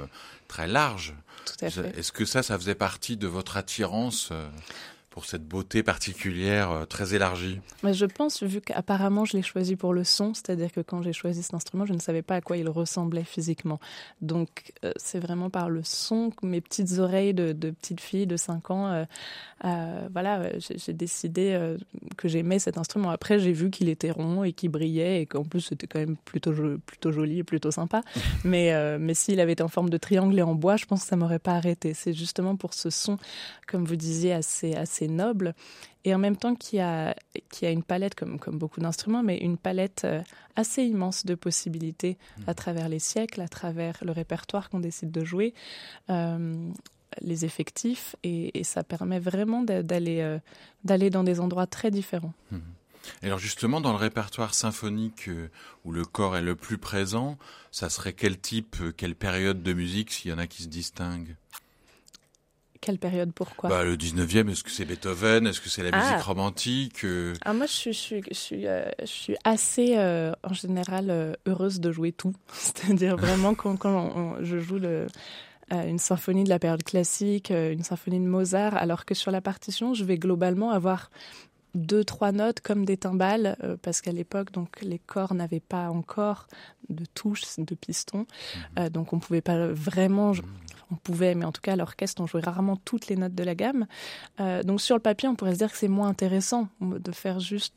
très 0.47 0.67
large. 0.67 1.13
Tout 1.57 1.65
à 1.65 1.69
fait. 1.69 1.97
Est-ce 1.97 2.11
que 2.11 2.25
ça, 2.25 2.43
ça 2.43 2.57
faisait 2.57 2.75
partie 2.75 3.17
de 3.17 3.27
votre 3.27 3.57
attirance 3.57 4.29
euh, 4.31 4.47
pour 5.19 5.25
cette 5.25 5.43
beauté 5.45 5.83
particulière 5.83 6.71
euh, 6.71 6.85
très 6.85 7.13
élargie 7.13 7.59
Mais 7.83 7.93
je 7.93 8.05
pense, 8.05 8.41
vu 8.41 8.61
qu'apparemment 8.61 9.25
je 9.25 9.35
l'ai 9.35 9.43
choisi 9.43 9.75
pour 9.75 9.91
le 9.93 10.05
son, 10.05 10.33
c'est-à-dire 10.33 10.71
que 10.71 10.79
quand 10.79 11.01
j'ai 11.01 11.11
choisi 11.11 11.43
cet 11.43 11.55
instrument, 11.55 11.85
je 11.85 11.91
ne 11.91 11.99
savais 11.99 12.21
pas 12.21 12.35
à 12.35 12.41
quoi 12.41 12.55
il 12.55 12.69
ressemblait 12.69 13.25
physiquement. 13.25 13.81
Donc 14.21 14.71
euh, 14.85 14.93
c'est 14.95 15.19
vraiment 15.19 15.49
par 15.49 15.69
le 15.69 15.81
son 15.83 16.29
que 16.29 16.45
mes 16.45 16.61
petites 16.61 16.99
oreilles 16.99 17.33
de, 17.33 17.51
de 17.51 17.71
petite 17.71 17.99
fille 17.99 18.27
de 18.27 18.37
5 18.37 18.71
ans, 18.71 18.87
euh, 18.87 19.03
euh, 19.65 20.07
voilà, 20.13 20.57
j'ai 20.57 20.93
décidé 20.93 21.75
que 22.15 22.29
j'aimais 22.29 22.59
cet 22.59 22.77
instrument. 22.77 23.09
Après, 23.09 23.39
j'ai 23.39 23.51
vu 23.51 23.69
qu'il 23.71 23.89
était 23.89 24.11
rond 24.11 24.45
et 24.45 24.53
qu'il 24.53 24.69
brillait 24.69 25.21
et 25.21 25.25
qu'en 25.25 25.43
plus 25.43 25.59
c'était 25.59 25.85
quand 25.85 25.99
même 25.99 26.15
plutôt, 26.15 26.53
jo- 26.53 26.77
plutôt 26.85 27.11
joli 27.11 27.39
et 27.39 27.43
plutôt 27.43 27.71
sympa. 27.71 28.03
mais 28.45 28.97
mais 28.97 29.13
s'il 29.13 29.41
avait 29.41 29.51
été 29.51 29.63
en 29.63 29.67
forme 29.67 29.89
de 29.89 29.97
triangle 29.97 30.39
et 30.39 30.43
en 30.43 30.55
bois, 30.55 30.77
je 30.77 30.85
pense 30.85 31.01
que 31.01 31.07
ça 31.09 31.17
m'aurait 31.17 31.39
pas 31.39 31.55
arrêté. 31.55 31.93
C'est 31.93 32.13
justement 32.13 32.55
pour 32.55 32.73
ce 32.73 32.89
son, 32.89 33.17
comme 33.67 33.83
vous 33.83 33.97
disiez, 33.97 34.31
assez, 34.31 34.75
assez 34.75 35.08
noble 35.09 35.53
et 36.05 36.15
en 36.15 36.17
même 36.17 36.37
temps 36.37 36.55
qui 36.55 36.79
a, 36.79 37.15
qui 37.51 37.65
a 37.65 37.71
une 37.71 37.83
palette, 37.83 38.15
comme, 38.15 38.39
comme 38.39 38.57
beaucoup 38.57 38.79
d'instruments, 38.79 39.23
mais 39.23 39.37
une 39.37 39.57
palette 39.57 40.03
euh, 40.05 40.21
assez 40.55 40.83
immense 40.83 41.25
de 41.25 41.35
possibilités 41.35 42.17
à 42.47 42.53
travers 42.53 42.89
les 42.89 42.99
siècles, 42.99 43.41
à 43.41 43.47
travers 43.47 43.97
le 44.03 44.11
répertoire 44.11 44.69
qu'on 44.69 44.79
décide 44.79 45.11
de 45.11 45.25
jouer, 45.25 45.53
euh, 46.09 46.69
les 47.21 47.43
effectifs, 47.43 48.15
et, 48.23 48.57
et 48.59 48.63
ça 48.63 48.83
permet 48.83 49.19
vraiment 49.19 49.63
d'a- 49.63 49.83
d'aller 49.83 50.21
euh, 50.21 50.39
d'aller 50.83 51.09
dans 51.09 51.23
des 51.23 51.39
endroits 51.39 51.67
très 51.67 51.91
différents. 51.91 52.33
Et 53.23 53.25
alors 53.25 53.39
justement, 53.39 53.81
dans 53.81 53.91
le 53.91 53.97
répertoire 53.97 54.53
symphonique 54.53 55.29
où 55.83 55.91
le 55.91 56.05
corps 56.05 56.37
est 56.37 56.43
le 56.43 56.55
plus 56.55 56.77
présent, 56.77 57.37
ça 57.71 57.89
serait 57.89 58.13
quel 58.13 58.37
type, 58.39 58.75
quelle 58.95 59.15
période 59.15 59.63
de 59.63 59.73
musique, 59.73 60.11
s'il 60.11 60.29
y 60.31 60.33
en 60.33 60.37
a 60.37 60.47
qui 60.47 60.63
se 60.63 60.67
distinguent? 60.67 61.35
Quelle 62.81 62.97
période, 62.97 63.31
pourquoi? 63.33 63.69
Bah, 63.69 63.83
Le 63.83 63.97
19e, 63.97 64.49
est-ce 64.49 64.63
que 64.63 64.71
c'est 64.71 64.85
Beethoven? 64.85 65.45
Est-ce 65.47 65.59
que 65.59 65.67
c'est 65.69 65.83
la 65.83 65.89
Ah. 65.91 65.99
musique 66.11 66.23
romantique 66.25 67.03
euh, 67.03 67.33
Ah, 67.43 67.53
moi, 67.53 67.65
je 67.65 67.71
suis, 67.73 67.93
je 67.93 67.97
suis, 67.99 68.21
je 68.29 68.33
suis, 68.33 68.67
euh, 68.67 68.85
je 69.01 69.05
suis 69.05 69.35
assez, 69.43 69.95
euh, 69.97 70.31
en 70.43 70.53
général, 70.53 71.07
euh, 71.09 71.33
heureuse 71.45 71.81
de 71.81 71.91
jouer 71.91 72.13
tout. 72.13 72.33
C'est-à-dire 72.53 73.17
vraiment 73.17 73.53
quand, 73.53 73.75
quand 73.75 73.91
on- 73.91 74.17
on- 74.39 74.43
je 74.45 74.59
joue 74.59 74.79
le, 74.79 75.07
une 75.71 75.99
symphonie 75.99 76.45
de 76.45 76.49
la 76.49 76.57
période 76.57 76.81
classique, 76.83 77.49
une 77.51 77.83
symphonie 77.83 78.19
de 78.19 78.25
Mozart, 78.25 78.75
alors 78.77 79.05
que 79.05 79.13
sur 79.13 79.29
la 79.31 79.41
partition, 79.41 79.93
je 79.93 80.03
vais 80.05 80.17
globalement 80.17 80.71
avoir 80.71 81.11
deux, 81.75 82.03
trois 82.03 82.31
notes 82.31 82.61
comme 82.61 82.85
des 82.85 82.97
timbales, 82.97 83.55
euh, 83.63 83.77
parce 83.79 84.01
qu'à 84.01 84.11
l'époque, 84.11 84.51
donc 84.51 84.81
les 84.81 84.97
corps 84.97 85.35
n'avaient 85.35 85.59
pas 85.59 85.89
encore 85.91 86.47
de 86.89 87.03
touches, 87.13 87.43
de 87.59 87.75
pistons, 87.75 88.25
Euh, 88.79 88.89
donc 88.89 89.13
on 89.13 89.19
pouvait 89.19 89.41
pas 89.41 89.67
vraiment, 89.67 90.31
on 90.91 90.95
pouvait, 90.95 91.35
mais 91.35 91.45
en 91.45 91.51
tout 91.51 91.61
cas 91.61 91.73
à 91.73 91.75
l'orchestre, 91.75 92.21
on 92.21 92.27
jouait 92.27 92.41
rarement 92.41 92.75
toutes 92.77 93.07
les 93.07 93.15
notes 93.15 93.35
de 93.35 93.43
la 93.43 93.55
gamme. 93.55 93.85
Euh, 94.39 94.63
donc 94.63 94.81
sur 94.81 94.95
le 94.95 95.01
papier, 95.01 95.27
on 95.29 95.35
pourrait 95.35 95.53
se 95.53 95.59
dire 95.59 95.71
que 95.71 95.77
c'est 95.77 95.87
moins 95.87 96.07
intéressant 96.09 96.67
de 96.81 97.11
faire 97.11 97.39
juste 97.39 97.73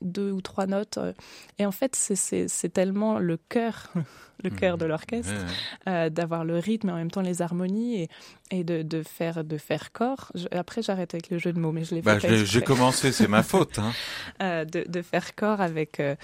deux 0.00 0.30
ou 0.30 0.40
trois 0.40 0.66
notes. 0.66 0.96
euh, 0.98 1.12
Et 1.58 1.66
en 1.66 1.72
fait, 1.72 1.96
c'est- 1.96 2.68
tellement 2.72 3.18
le 3.18 3.36
cœur, 3.36 3.92
le 4.44 4.50
cœur 4.50 4.78
de 4.78 4.84
l'orchestre, 4.86 5.32
ouais, 5.32 5.38
ouais. 5.38 5.92
euh, 5.92 6.08
d'avoir 6.10 6.44
le 6.44 6.58
rythme 6.58 6.88
et 6.90 6.92
en 6.92 6.96
même 6.96 7.10
temps 7.10 7.20
les 7.20 7.42
harmonies 7.42 8.02
et, 8.02 8.08
et 8.52 8.62
de, 8.64 8.82
de 8.82 9.02
faire 9.02 9.42
de 9.42 9.58
faire 9.58 9.90
corps. 9.90 10.30
Je- 10.36 10.46
après, 10.52 10.82
j'arrête 10.82 11.14
avec 11.14 11.30
le 11.30 11.38
jeu 11.38 11.52
de 11.52 11.58
mots, 11.58 11.72
mais 11.72 11.82
je 11.84 11.96
l'ai 11.96 12.02
Bah, 12.02 12.18
J'ai 12.20 12.62
commencé, 12.62 13.10
c'est 13.10 13.26
ma 13.28 13.42
faute. 13.42 13.80
Hein. 13.80 13.92
Euh, 14.40 14.64
de, 14.64 14.84
de 14.88 15.02
faire 15.02 15.34
corps 15.34 15.60
avec. 15.60 15.98
euh, 15.98 16.14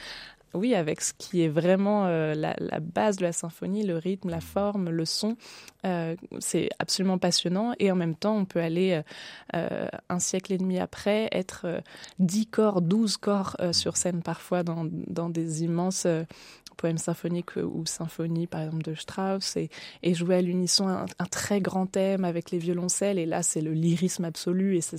oui, 0.54 0.75
avec 0.75 1.00
ce 1.00 1.12
qui 1.16 1.42
est 1.42 1.49
vraiment 1.49 2.06
la, 2.06 2.54
la, 2.58 2.80
base 2.80 3.16
de 3.16 3.23
la 3.25 3.32
symphonie, 3.32 3.84
le 3.84 3.96
rythme, 3.96 4.30
la 4.30 4.40
forme, 4.40 4.90
le 4.90 5.04
son. 5.04 5.37
c'est 6.38 6.70
absolument 6.78 7.18
passionnant 7.18 7.73
et 7.78 7.90
en 7.90 7.96
même 7.96 8.14
temps, 8.14 8.37
on 8.37 8.44
peut 8.44 8.61
aller 8.61 9.02
un 9.52 10.18
siècle 10.18 10.52
et 10.52 10.58
demi 10.58 10.78
après 10.78 11.28
être 11.32 11.66
10 12.18 12.46
corps, 12.46 12.82
12 12.82 13.16
corps 13.16 13.56
sur 13.73 13.96
scène 13.96 14.23
parfois 14.23 14.62
dans, 14.62 14.87
dans 14.90 15.28
des 15.28 15.64
immenses 15.64 16.06
poèmes 16.75 16.99
symphoniques 16.99 17.56
ou 17.56 17.87
symphonies, 17.87 18.46
par 18.46 18.62
exemple, 18.62 18.82
de 18.82 18.94
Strauss, 18.94 19.56
et, 19.56 19.70
et 20.02 20.14
jouer 20.14 20.37
à 20.37 20.42
l'unisson 20.42 20.88
un, 20.88 21.26
très 21.26 21.61
grand 21.61 21.87
thème 21.87 22.25
avec 22.25 22.50
les 22.50 22.58
violoncelles. 22.58 23.18
Et 23.18 23.26
là, 23.26 23.42
c'est 23.42 23.61
le 23.61 23.73
lyrisme 23.73 24.25
absolu 24.25 24.76
et 24.76 24.80
ça, 24.80 24.96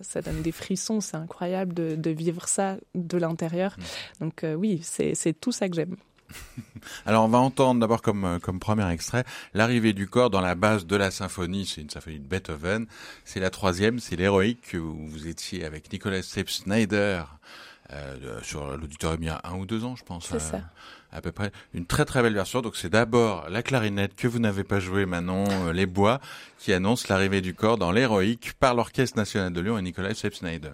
ça, 0.00 0.22
donne 0.22 0.42
des 0.42 0.52
frissons. 0.52 1.00
C'est 1.00 1.16
incroyable 1.16 1.74
de, 1.74 1.94
de, 1.94 2.10
vivre 2.10 2.48
ça 2.48 2.76
de 2.94 3.18
l'intérieur. 3.18 3.76
Mm. 3.78 4.24
Donc 4.24 4.44
euh, 4.48 4.54
oui, 4.54 4.80
c'est 4.82 5.40
tout 5.40 5.52
ça 5.52 5.68
que 5.68 5.74
j'aime. 5.74 5.96
Alors 7.06 7.24
on 7.24 7.28
va 7.28 7.38
entendre 7.38 7.80
d'abord 7.80 8.02
comme, 8.02 8.24
euh, 8.24 8.38
comme 8.38 8.60
premier 8.60 8.90
extrait 8.90 9.24
l'arrivée 9.54 9.94
du 9.94 10.06
corps 10.06 10.28
dans 10.28 10.42
la 10.42 10.54
base 10.54 10.86
de 10.86 10.96
la 10.96 11.10
symphonie, 11.10 11.66
c'est 11.66 11.80
une 11.80 11.90
symphonie 11.90 12.18
de 12.18 12.26
Beethoven, 12.26 12.86
c'est 13.24 13.40
la 13.40 13.50
troisième, 13.50 13.98
c'est 13.98 14.16
l'héroïque 14.16 14.74
où 14.74 15.08
vous 15.08 15.26
étiez 15.26 15.64
avec 15.64 15.90
Nicolas 15.90 16.22
Sepp 16.22 16.50
Snyder 16.50 17.22
euh, 17.90 18.40
sur 18.42 18.76
l'auditorium 18.76 19.22
il 19.22 19.26
y 19.26 19.30
a 19.30 19.40
un 19.44 19.54
ou 19.54 19.64
deux 19.64 19.84
ans, 19.84 19.96
je 19.96 20.04
pense. 20.04 20.26
C'est 20.26 20.40
ça. 20.40 20.60
À 21.10 21.22
peu 21.22 21.32
près. 21.32 21.50
Une 21.72 21.86
très 21.86 22.04
très 22.04 22.20
belle 22.20 22.34
version. 22.34 22.60
Donc 22.60 22.76
c'est 22.76 22.90
d'abord 22.90 23.48
la 23.48 23.62
clarinette 23.62 24.14
que 24.14 24.28
vous 24.28 24.38
n'avez 24.38 24.64
pas 24.64 24.78
joué, 24.78 25.06
Manon, 25.06 25.46
euh, 25.48 25.72
les 25.72 25.86
bois, 25.86 26.20
qui 26.58 26.74
annonce 26.74 27.08
l'arrivée 27.08 27.40
du 27.40 27.54
corps 27.54 27.78
dans 27.78 27.90
l'héroïque 27.90 28.52
par 28.60 28.74
l'Orchestre 28.74 29.16
national 29.16 29.54
de 29.54 29.60
Lyon 29.62 29.78
et 29.78 29.82
Nicolas 29.82 30.12
Sepp 30.12 30.34
Snyder. 30.34 30.72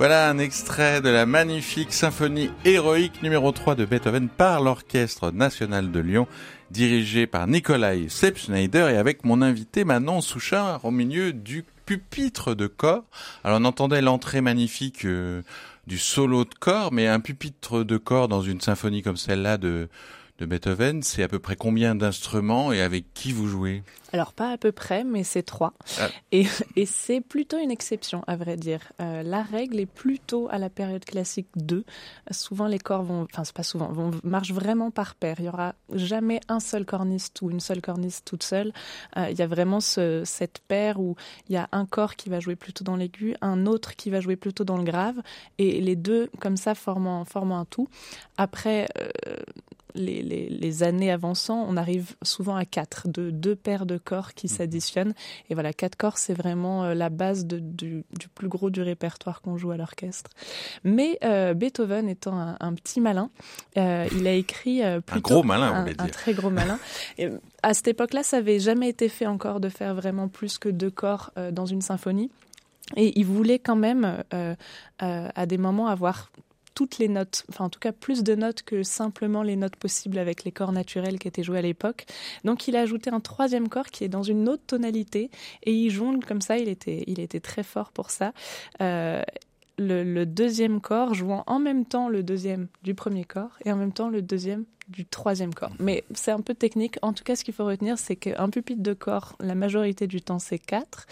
Voilà 0.00 0.30
un 0.30 0.38
extrait 0.38 1.02
de 1.02 1.10
la 1.10 1.26
magnifique 1.26 1.92
symphonie 1.92 2.48
héroïque 2.64 3.22
numéro 3.22 3.52
3 3.52 3.74
de 3.74 3.84
Beethoven 3.84 4.30
par 4.30 4.62
l'Orchestre 4.62 5.30
national 5.30 5.92
de 5.92 6.00
Lyon, 6.00 6.26
dirigé 6.70 7.26
par 7.26 7.46
Nikolai 7.46 8.08
Sepp-Schneider 8.08 8.88
et 8.88 8.96
avec 8.96 9.26
mon 9.26 9.42
invité 9.42 9.84
Manon 9.84 10.22
Souchard 10.22 10.86
au 10.86 10.90
milieu 10.90 11.34
du 11.34 11.66
pupitre 11.84 12.54
de 12.54 12.66
corps. 12.66 13.04
Alors 13.44 13.60
on 13.60 13.66
entendait 13.66 14.00
l'entrée 14.00 14.40
magnifique 14.40 15.04
euh, 15.04 15.42
du 15.86 15.98
solo 15.98 16.46
de 16.46 16.54
corps, 16.58 16.94
mais 16.94 17.06
un 17.06 17.20
pupitre 17.20 17.84
de 17.84 17.98
corps 17.98 18.28
dans 18.28 18.40
une 18.40 18.62
symphonie 18.62 19.02
comme 19.02 19.18
celle-là 19.18 19.58
de 19.58 19.90
de 20.40 20.46
Beethoven, 20.46 21.02
c'est 21.02 21.22
à 21.22 21.28
peu 21.28 21.38
près 21.38 21.54
combien 21.54 21.94
d'instruments 21.94 22.72
et 22.72 22.80
avec 22.80 23.12
qui 23.12 23.32
vous 23.32 23.46
jouez? 23.46 23.82
Alors 24.12 24.32
pas 24.32 24.50
à 24.50 24.56
peu 24.56 24.72
près, 24.72 25.04
mais 25.04 25.22
c'est 25.22 25.42
trois. 25.42 25.74
Ah. 26.00 26.08
Et, 26.32 26.46
et 26.76 26.86
c'est 26.86 27.20
plutôt 27.20 27.58
une 27.58 27.70
exception, 27.70 28.24
à 28.26 28.36
vrai 28.36 28.56
dire. 28.56 28.80
Euh, 29.00 29.22
la 29.22 29.42
règle 29.42 29.78
est 29.78 29.86
plutôt 29.86 30.48
à 30.50 30.58
la 30.58 30.70
période 30.70 31.04
classique 31.04 31.48
2. 31.56 31.84
Souvent 32.30 32.66
les 32.66 32.78
corps 32.78 33.02
vont, 33.02 33.26
enfin 33.30 33.44
c'est 33.44 33.54
pas 33.54 33.62
souvent, 33.62 33.88
vont, 33.92 34.12
marchent 34.24 34.52
vraiment 34.52 34.90
par 34.90 35.14
paire. 35.14 35.36
Il 35.40 35.44
y 35.44 35.48
aura 35.48 35.74
jamais 35.92 36.40
un 36.48 36.58
seul 36.58 36.86
corniste 36.86 37.42
ou 37.42 37.50
une 37.50 37.60
seule 37.60 37.82
corniste 37.82 38.24
toute 38.24 38.42
seule. 38.42 38.72
Euh, 39.18 39.28
il 39.30 39.38
y 39.38 39.42
a 39.42 39.46
vraiment 39.46 39.80
ce, 39.80 40.22
cette 40.24 40.60
paire 40.66 40.98
où 41.00 41.16
il 41.48 41.54
y 41.54 41.58
a 41.58 41.68
un 41.72 41.84
corps 41.84 42.16
qui 42.16 42.30
va 42.30 42.40
jouer 42.40 42.56
plutôt 42.56 42.82
dans 42.82 42.96
l'aigu, 42.96 43.36
un 43.42 43.66
autre 43.66 43.94
qui 43.94 44.08
va 44.08 44.20
jouer 44.20 44.36
plutôt 44.36 44.64
dans 44.64 44.78
le 44.78 44.84
grave, 44.84 45.20
et 45.58 45.82
les 45.82 45.96
deux 45.96 46.30
comme 46.40 46.56
ça 46.56 46.74
formant, 46.74 47.26
formant 47.26 47.58
un 47.58 47.66
tout. 47.66 47.88
Après, 48.38 48.88
euh, 48.98 49.36
les, 49.94 50.22
les, 50.22 50.82
années 50.82 51.10
avançant, 51.10 51.64
on 51.68 51.76
arrive 51.76 52.14
souvent 52.22 52.56
à 52.56 52.64
quatre, 52.64 53.08
de 53.08 53.30
deux 53.30 53.56
paires 53.56 53.86
de 53.86 53.98
corps 53.98 54.34
qui 54.34 54.46
mhm. 54.46 54.52
s'additionnent. 54.52 55.14
Et 55.48 55.54
voilà, 55.54 55.72
quatre 55.72 55.96
corps, 55.96 56.18
c'est 56.18 56.34
vraiment 56.34 56.84
euh, 56.84 56.94
la 56.94 57.08
base 57.08 57.46
de, 57.46 57.58
du, 57.58 58.04
du, 58.18 58.28
plus 58.28 58.48
gros 58.48 58.70
du 58.70 58.82
répertoire 58.82 59.40
qu'on 59.42 59.56
joue 59.56 59.70
à 59.70 59.76
l'orchestre. 59.76 60.30
Mais 60.84 61.18
euh, 61.24 61.54
Beethoven 61.54 62.08
étant 62.08 62.38
un, 62.38 62.56
un 62.60 62.74
petit 62.74 63.00
malin, 63.00 63.30
euh, 63.76 64.06
il 64.12 64.26
a 64.26 64.32
écrit 64.32 64.82
plutôt 65.06 65.34
un 65.34 65.34
gros 65.36 65.42
malin, 65.42 65.84
on 65.86 66.02
un, 66.02 66.04
un 66.04 66.08
très 66.08 66.34
gros 66.34 66.50
malin. 66.50 66.78
Et 67.18 67.28
à 67.62 67.74
cette 67.74 67.88
époque-là, 67.88 68.22
ça 68.22 68.38
avait 68.38 68.58
jamais 68.58 68.88
été 68.88 69.08
fait 69.08 69.26
encore 69.26 69.60
de 69.60 69.68
faire 69.68 69.94
vraiment 69.94 70.28
plus 70.28 70.58
que 70.58 70.68
deux 70.68 70.90
corps 70.90 71.30
dans 71.52 71.66
une 71.66 71.82
symphonie. 71.82 72.30
Et 72.96 73.18
il 73.18 73.24
voulait 73.24 73.58
quand 73.58 73.76
même, 73.76 74.24
à 74.98 75.46
des 75.46 75.58
moments, 75.58 75.86
avoir 75.86 76.30
toutes 76.74 76.98
les 76.98 77.08
notes, 77.08 77.44
enfin 77.48 77.64
en 77.64 77.68
tout 77.68 77.80
cas 77.80 77.92
plus 77.92 78.22
de 78.22 78.34
notes 78.34 78.62
que 78.62 78.82
simplement 78.82 79.42
les 79.42 79.56
notes 79.56 79.76
possibles 79.76 80.18
avec 80.18 80.44
les 80.44 80.52
corps 80.52 80.72
naturels 80.72 81.18
qui 81.18 81.28
étaient 81.28 81.42
joués 81.42 81.58
à 81.58 81.62
l'époque. 81.62 82.06
Donc 82.44 82.68
il 82.68 82.76
a 82.76 82.80
ajouté 82.80 83.10
un 83.10 83.20
troisième 83.20 83.68
corps 83.68 83.86
qui 83.86 84.04
est 84.04 84.08
dans 84.08 84.22
une 84.22 84.48
autre 84.48 84.62
tonalité 84.66 85.30
et 85.64 85.72
il 85.72 85.90
jongle 85.90 86.24
comme 86.24 86.40
ça, 86.40 86.58
il 86.58 86.68
était, 86.68 87.04
il 87.06 87.20
était 87.20 87.40
très 87.40 87.62
fort 87.62 87.92
pour 87.92 88.10
ça. 88.10 88.32
Euh, 88.80 89.22
le, 89.80 90.24
deuxième 90.26 90.80
corps 90.80 91.14
jouant 91.14 91.42
en 91.46 91.58
même 91.58 91.84
temps 91.84 92.08
le 92.08 92.22
deuxième 92.22 92.68
du 92.82 92.94
premier 92.94 93.24
corps 93.24 93.58
et 93.64 93.72
en 93.72 93.76
même 93.76 93.92
temps 93.92 94.08
le 94.08 94.22
deuxième 94.22 94.64
du 94.88 95.06
troisième 95.06 95.54
corps. 95.54 95.72
Mais 95.78 96.04
c'est 96.14 96.32
un 96.32 96.40
peu 96.40 96.54
technique. 96.54 96.98
En 97.02 97.12
tout 97.12 97.22
cas, 97.22 97.36
ce 97.36 97.44
qu'il 97.44 97.54
faut 97.54 97.64
retenir, 97.64 97.96
c'est 97.96 98.16
qu'un 98.16 98.50
pupitre 98.50 98.82
de 98.82 98.92
corps, 98.92 99.36
la 99.38 99.54
majorité 99.54 100.06
du 100.06 100.20
temps, 100.20 100.40
c'est 100.40 100.58
quatre. 100.58 101.06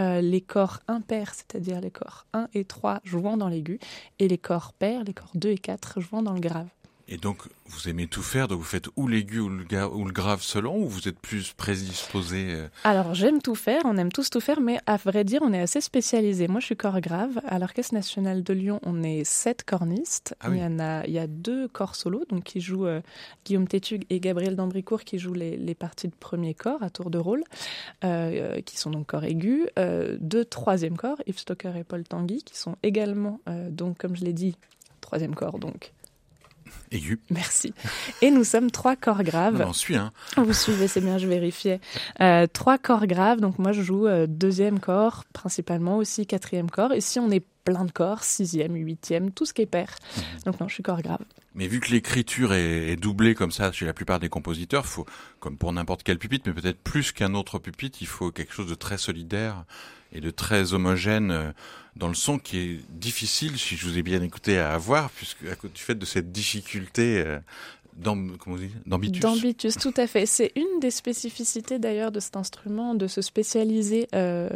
Euh, 0.00 0.20
les 0.20 0.40
corps 0.40 0.80
impairs, 0.88 1.32
c'est-à-dire 1.34 1.80
les 1.80 1.92
corps 1.92 2.26
1 2.32 2.48
et 2.54 2.64
3 2.64 3.00
jouant 3.04 3.36
dans 3.36 3.48
l'aigu, 3.48 3.78
et 4.18 4.26
les 4.26 4.38
corps 4.38 4.72
pairs, 4.72 5.04
les 5.04 5.14
corps 5.14 5.32
2 5.36 5.50
et 5.50 5.58
4 5.58 6.00
jouant 6.00 6.22
dans 6.22 6.32
le 6.32 6.40
grave. 6.40 6.66
Et 7.12 7.16
donc, 7.16 7.38
vous 7.66 7.88
aimez 7.88 8.06
tout 8.06 8.22
faire, 8.22 8.46
donc 8.46 8.58
vous 8.58 8.64
faites 8.64 8.86
ou 8.94 9.08
l'aigu 9.08 9.40
ou 9.40 9.48
le, 9.48 9.64
ou 9.92 10.04
le 10.04 10.12
grave 10.12 10.42
selon, 10.42 10.76
ou 10.76 10.86
vous 10.86 11.08
êtes 11.08 11.18
plus 11.18 11.52
prédisposé 11.52 12.46
euh 12.50 12.68
Alors, 12.84 13.14
j'aime 13.14 13.42
tout 13.42 13.56
faire, 13.56 13.82
on 13.84 13.96
aime 13.96 14.12
tous 14.12 14.30
tout 14.30 14.38
faire, 14.38 14.60
mais 14.60 14.78
à 14.86 14.96
vrai 14.96 15.24
dire, 15.24 15.40
on 15.42 15.52
est 15.52 15.60
assez 15.60 15.80
spécialisé. 15.80 16.46
Moi, 16.46 16.60
je 16.60 16.66
suis 16.66 16.76
corps 16.76 17.00
grave. 17.00 17.40
À 17.48 17.58
l'Orchestre 17.58 17.94
National 17.94 18.44
de 18.44 18.52
Lyon, 18.52 18.78
on 18.84 19.02
est 19.02 19.24
sept 19.24 19.64
cornistes. 19.64 20.36
Ah 20.38 20.50
il, 20.52 20.58
y 20.58 20.64
en 20.64 20.78
a, 20.78 21.04
il 21.04 21.12
y 21.12 21.18
a 21.18 21.26
deux 21.26 21.66
corps 21.66 21.96
solos, 21.96 22.26
donc 22.28 22.44
qui 22.44 22.60
jouent 22.60 22.86
euh, 22.86 23.00
Guillaume 23.44 23.66
Tétug 23.66 24.04
et 24.08 24.20
Gabriel 24.20 24.54
Dambricourt, 24.54 25.02
qui 25.02 25.18
jouent 25.18 25.34
les, 25.34 25.56
les, 25.56 25.74
parties 25.74 26.06
de 26.06 26.14
premier 26.14 26.54
corps 26.54 26.84
à 26.84 26.90
tour 26.90 27.10
de 27.10 27.18
rôle, 27.18 27.42
euh, 28.04 28.60
qui 28.60 28.78
sont 28.78 28.90
donc 28.90 29.08
corps 29.08 29.24
aigus. 29.24 29.66
deux 29.76 30.44
troisième 30.44 30.96
corps, 30.96 31.20
Yves 31.26 31.38
Stoker 31.38 31.76
et 31.76 31.82
Paul 31.82 32.04
Tanguy, 32.04 32.44
qui 32.44 32.56
sont 32.56 32.76
également, 32.84 33.40
donc, 33.70 33.98
comme 33.98 34.14
je 34.14 34.24
l'ai 34.24 34.32
dit, 34.32 34.56
troisième 35.00 35.34
corps, 35.34 35.58
donc 35.58 35.92
Aigu. 36.92 37.20
Merci. 37.30 37.72
Et 38.20 38.30
nous 38.30 38.44
sommes 38.44 38.70
trois 38.70 38.96
corps 38.96 39.22
graves. 39.22 39.64
On 39.66 39.72
suit, 39.72 39.96
hein. 39.96 40.12
Vous 40.36 40.52
suivez, 40.52 40.88
c'est 40.88 41.00
bien, 41.00 41.18
je 41.18 41.28
vérifiais. 41.28 41.80
Euh, 42.20 42.46
trois 42.52 42.78
corps 42.78 43.06
graves, 43.06 43.40
donc 43.40 43.58
moi 43.58 43.72
je 43.72 43.82
joue 43.82 44.06
euh, 44.06 44.26
deuxième 44.26 44.80
corps, 44.80 45.24
principalement 45.32 45.98
aussi 45.98 46.26
quatrième 46.26 46.70
corps. 46.70 46.92
Et 46.92 47.00
si 47.00 47.20
on 47.20 47.30
est 47.30 47.44
plein 47.64 47.84
de 47.84 47.92
corps, 47.92 48.24
sixième, 48.24 48.74
huitième, 48.74 49.30
tout 49.30 49.46
ce 49.46 49.52
qui 49.52 49.62
est 49.62 49.66
pair. 49.66 49.94
Mhm. 50.16 50.22
Donc 50.46 50.60
non, 50.60 50.68
je 50.68 50.74
suis 50.74 50.82
corps 50.82 51.02
grave. 51.02 51.22
Mais 51.54 51.66
vu 51.66 51.80
que 51.80 51.90
l'écriture 51.90 52.52
est, 52.54 52.96
doublée 52.96 53.34
comme 53.34 53.50
ça 53.50 53.72
chez 53.72 53.86
la 53.86 53.92
plupart 53.92 54.20
des 54.20 54.28
compositeurs, 54.28 54.86
faut, 54.86 55.06
comme 55.40 55.56
pour 55.56 55.72
n'importe 55.72 56.02
quel 56.02 56.18
pupitre, 56.18 56.44
mais 56.48 56.54
peut-être 56.54 56.80
plus 56.80 57.12
qu'un 57.12 57.34
autre 57.34 57.58
pupitre, 57.58 57.98
il 58.00 58.06
faut 58.06 58.30
quelque 58.30 58.52
chose 58.52 58.68
de 58.68 58.74
très 58.74 58.98
solidaire 58.98 59.64
et 60.12 60.20
de 60.20 60.30
très 60.30 60.72
homogène 60.72 61.30
euh, 61.30 61.52
dans 61.96 62.08
le 62.08 62.14
son 62.14 62.38
qui 62.38 62.58
est 62.58 62.80
difficile, 62.90 63.58
si 63.58 63.76
je 63.76 63.86
vous 63.86 63.98
ai 63.98 64.02
bien 64.02 64.22
écouté, 64.22 64.58
à 64.58 64.72
avoir, 64.72 65.10
puisque 65.10 65.44
à 65.50 65.56
cause 65.56 65.72
du 65.72 65.82
fait 65.82 65.96
de 65.96 66.06
cette 66.06 66.32
difficulté 66.32 67.22
euh, 67.26 67.38
D'ambitus. 68.86 69.20
D'ambitus, 69.20 69.74
tout 69.78 69.94
à 69.96 70.06
fait. 70.06 70.26
C'est 70.26 70.52
une 70.56 70.80
des 70.80 70.90
spécificités 70.90 71.78
d'ailleurs 71.78 72.12
de 72.12 72.20
cet 72.20 72.36
instrument, 72.36 72.94
de 72.94 73.06
se 73.06 73.20
spécialiser 73.20 74.08
euh, 74.14 74.48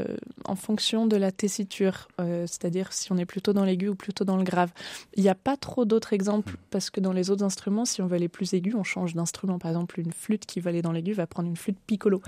en 0.45 0.57
fonction 0.57 1.07
de 1.07 1.17
la 1.17 1.33
tessiture, 1.33 2.09
euh, 2.21 2.47
c'est-à-dire 2.47 2.93
si 2.93 3.13
on 3.13 3.19
est 3.19 3.27
plutôt 3.27 3.53
dans 3.53 3.65
l'aigu 3.65 3.89
ou 3.89 3.95
plutôt 3.95 4.25
dans 4.25 4.37
le 4.37 4.45
grave. 4.45 4.71
Il 5.15 5.23
n'y 5.23 5.29
a 5.29 5.35
pas 5.35 5.57
trop 5.57 5.85
d'autres 5.85 6.13
exemples 6.13 6.53
hmm. 6.53 6.67
parce 6.71 6.91
que 6.91 7.01
dans 7.01 7.13
les 7.13 7.31
autres 7.31 7.45
instruments, 7.45 7.85
si 7.85 8.03
on 8.03 8.07
veut 8.07 8.17
aller 8.17 8.29
plus 8.29 8.55
aigu, 8.55 8.75
on 8.75 8.85
change 8.85 9.15
d'instrument. 9.15 9.59
Par 9.59 9.71
exemple, 9.71 10.01
une 10.01 10.13
flûte 10.13 10.47
qui 10.47 10.61
va 10.61 10.71
aller 10.71 10.83
dans 10.83 10.93
l'aigu 10.93 11.13
va 11.13 11.27
prendre 11.27 11.49
une 11.49 11.57
flûte 11.57 11.79
piccolo. 11.87 12.23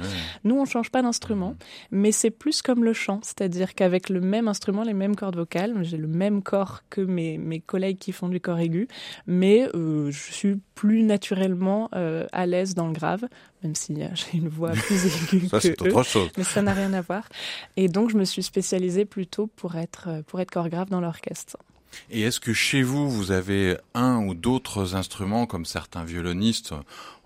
Nous, 0.44 0.56
on 0.56 0.64
change 0.64 0.90
pas 0.90 1.02
d'instrument, 1.02 1.50
hmm. 1.50 1.56
mais 1.92 2.12
c'est 2.12 2.30
plus 2.30 2.62
comme 2.62 2.84
le 2.84 2.92
chant, 2.92 3.20
c'est-à-dire 3.22 3.74
qu'avec 3.74 4.08
le 4.08 4.20
même 4.20 4.48
instrument, 4.48 4.82
les 4.82 4.94
mêmes 4.94 5.16
cordes 5.16 5.36
vocales, 5.36 5.74
j'ai 5.82 5.96
le 5.96 6.08
même 6.08 6.42
corps 6.42 6.82
que 6.90 7.00
mes, 7.00 7.38
mes 7.38 7.60
collègues 7.60 7.98
qui 7.98 8.12
font 8.12 8.28
du 8.28 8.40
corps 8.40 8.58
aigu, 8.58 8.88
mais 9.26 9.68
euh, 9.74 10.10
je 10.10 10.32
suis 10.32 10.60
plus 10.76 11.02
naturellement 11.02 11.88
euh, 11.96 12.26
à 12.32 12.46
l'aise 12.46 12.74
dans 12.74 12.86
le 12.86 12.92
grave, 12.92 13.24
même 13.64 13.74
si 13.74 14.00
euh, 14.00 14.06
j'ai 14.14 14.38
une 14.38 14.48
voix 14.48 14.70
plus 14.70 15.06
aiguë 15.34 15.48
ça, 15.48 15.60
c'est 15.60 15.82
autre 15.82 16.04
chose. 16.04 16.30
Mais 16.36 16.44
ça 16.44 16.62
n'a 16.62 16.72
rien 16.72 16.92
à 16.92 17.00
voir. 17.00 17.28
Et 17.76 17.88
donc, 17.88 18.10
je 18.10 18.16
me 18.16 18.24
suis 18.24 18.44
spécialisée 18.44 19.06
plutôt 19.06 19.48
pour 19.48 19.74
être, 19.74 20.08
euh, 20.08 20.22
pour 20.22 20.40
être 20.40 20.52
corps 20.52 20.68
grave 20.68 20.88
dans 20.88 21.00
l'orchestre. 21.00 21.56
Et 22.10 22.22
est-ce 22.22 22.40
que 22.40 22.52
chez 22.52 22.82
vous, 22.82 23.10
vous 23.10 23.30
avez 23.32 23.76
un 23.94 24.18
ou 24.26 24.34
d'autres 24.34 24.94
instruments, 24.94 25.46
comme 25.46 25.64
certains 25.64 26.04
violonistes 26.04 26.74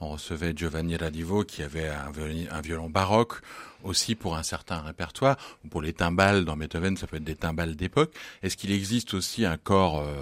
On 0.00 0.08
recevait 0.08 0.52
Giovanni 0.56 0.96
Radivo 0.96 1.44
qui 1.44 1.62
avait 1.62 1.88
un 1.88 2.10
violon, 2.10 2.46
un 2.50 2.60
violon 2.60 2.90
baroque 2.90 3.40
aussi 3.84 4.14
pour 4.14 4.36
un 4.36 4.42
certain 4.42 4.80
répertoire. 4.80 5.36
Pour 5.70 5.82
les 5.82 5.92
timbales, 5.92 6.44
dans 6.44 6.56
Beethoven, 6.56 6.96
ça 6.96 7.06
peut 7.06 7.16
être 7.16 7.24
des 7.24 7.34
timbales 7.34 7.76
d'époque. 7.76 8.12
Est-ce 8.42 8.56
qu'il 8.56 8.72
existe 8.72 9.14
aussi 9.14 9.44
un 9.44 9.56
corps 9.56 10.00
euh, 10.00 10.14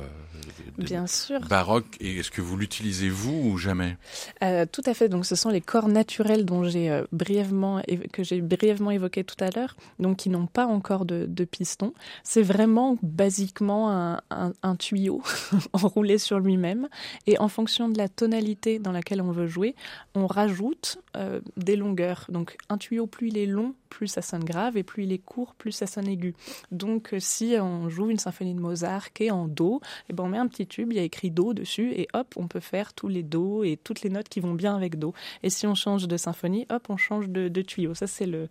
Bien 0.79 1.07
sûr. 1.07 1.41
baroque? 1.41 1.97
Et 2.01 2.19
est-ce 2.19 2.31
que 2.31 2.41
vous 2.41 2.57
l'utilisez 2.57 3.09
vous 3.11 3.51
ou 3.51 3.59
jamais? 3.59 3.97
Euh, 4.43 4.65
Tout 4.71 4.83
à 4.87 4.95
fait. 4.95 5.09
Donc, 5.09 5.27
ce 5.27 5.35
sont 5.35 5.51
les 5.51 5.61
corps 5.61 5.89
naturels 5.89 6.45
dont 6.45 6.65
j'ai 6.65 6.91
euh, 6.91 7.05
brièvement 7.13 7.83
que 8.13 8.23
j'ai 8.23 8.41
brièvement 8.41 8.91
évoqué 8.91 9.25
tout 9.25 9.43
à 9.43 9.51
l'heure, 9.51 9.77
donc 9.99 10.19
qui 10.19 10.31
n'ont 10.31 10.47
pas 10.47 10.67
encore 10.67 11.05
de, 11.05 11.27
de 11.29 11.45
piston. 11.45 11.93
C'est 12.23 12.43
vraiment 12.43 12.97
basiquement 13.03 13.91
un, 13.91 14.21
un, 14.31 14.77
tuyau 14.77 15.23
enroulé 15.73 16.19
sur 16.19 16.39
lui-même 16.39 16.89
et 17.27 17.39
en 17.39 17.49
fonction 17.49 17.89
de 17.89 17.99
la 17.99 18.09
tonalité 18.09 18.79
dans 18.79 18.93
laquelle 18.93 19.21
on 19.21 19.33
veut 19.33 19.47
jouer, 19.47 19.75
on 20.15 20.27
rajoute 20.27 20.99
euh, 21.17 21.41
des 21.57 21.77
longueurs. 21.77 22.27
Donc, 22.29 22.57
un 22.69 22.79
tuyau 22.79 23.07
plus 23.07 23.29
il 23.29 23.39
est 23.39 23.47
long, 23.47 23.75
plus 23.89 24.09
ça 24.09 24.23
sonne 24.23 24.45
grave, 24.45 24.77
et 24.77 24.83
plus 24.83 25.05
il 25.05 25.13
est 25.13 25.19
court, 25.19 25.55
plus 25.55 25.73
ça 25.73 25.87
sonne 25.87 26.09
aigu. 26.09 26.35
Donc, 26.71 27.15
euh, 27.15 27.21
si 27.21 27.57
on 27.61 27.89
joue 27.89 28.11
une 28.11 28.19
symphonie 28.19 28.55
de 28.55 28.61
Mozart 28.61 29.13
qui 29.13 29.25
est 29.25 29.31
en 29.31 29.49
Do, 29.49 29.81
et 29.83 30.07
eh 30.11 30.13
ben 30.13 30.25
on 30.25 30.29
met 30.29 30.39
un 30.39 30.47
petit 30.47 30.67
tube, 30.67 30.93
il 30.93 30.97
y 30.97 31.01
a 31.01 31.05
écrit 31.05 31.31
Do 31.31 31.55
dessus, 31.55 31.93
et 31.93 32.09
hop, 32.15 32.35
on 32.37 32.49
peut 32.49 32.61
faire 32.61 32.93
tous 32.93 33.09
les 33.09 33.23
Do 33.23 33.65
et 33.65 33.77
toutes 33.77 34.03
les 34.03 34.11
notes 34.11 34.29
qui 34.29 34.41
vont 34.41 34.55
bien 34.55 34.75
avec 34.77 34.99
Do. 34.99 35.15
Et 35.43 35.51
si 35.51 35.67
on 35.67 35.75
change 35.75 36.07
de 36.07 36.17
symphonie, 36.17 36.67
hop, 36.71 36.87
on 36.89 36.97
change 36.97 37.29
de, 37.29 37.49
tuyau. 37.63 37.95
Ça, 37.95 38.07
c'est 38.07 38.27
le, 38.27 38.49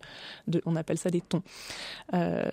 on 0.66 0.76
appelle 0.76 0.98
ça 0.98 1.10
des 1.10 1.20
tons. 1.20 1.42
Euh, 2.14 2.48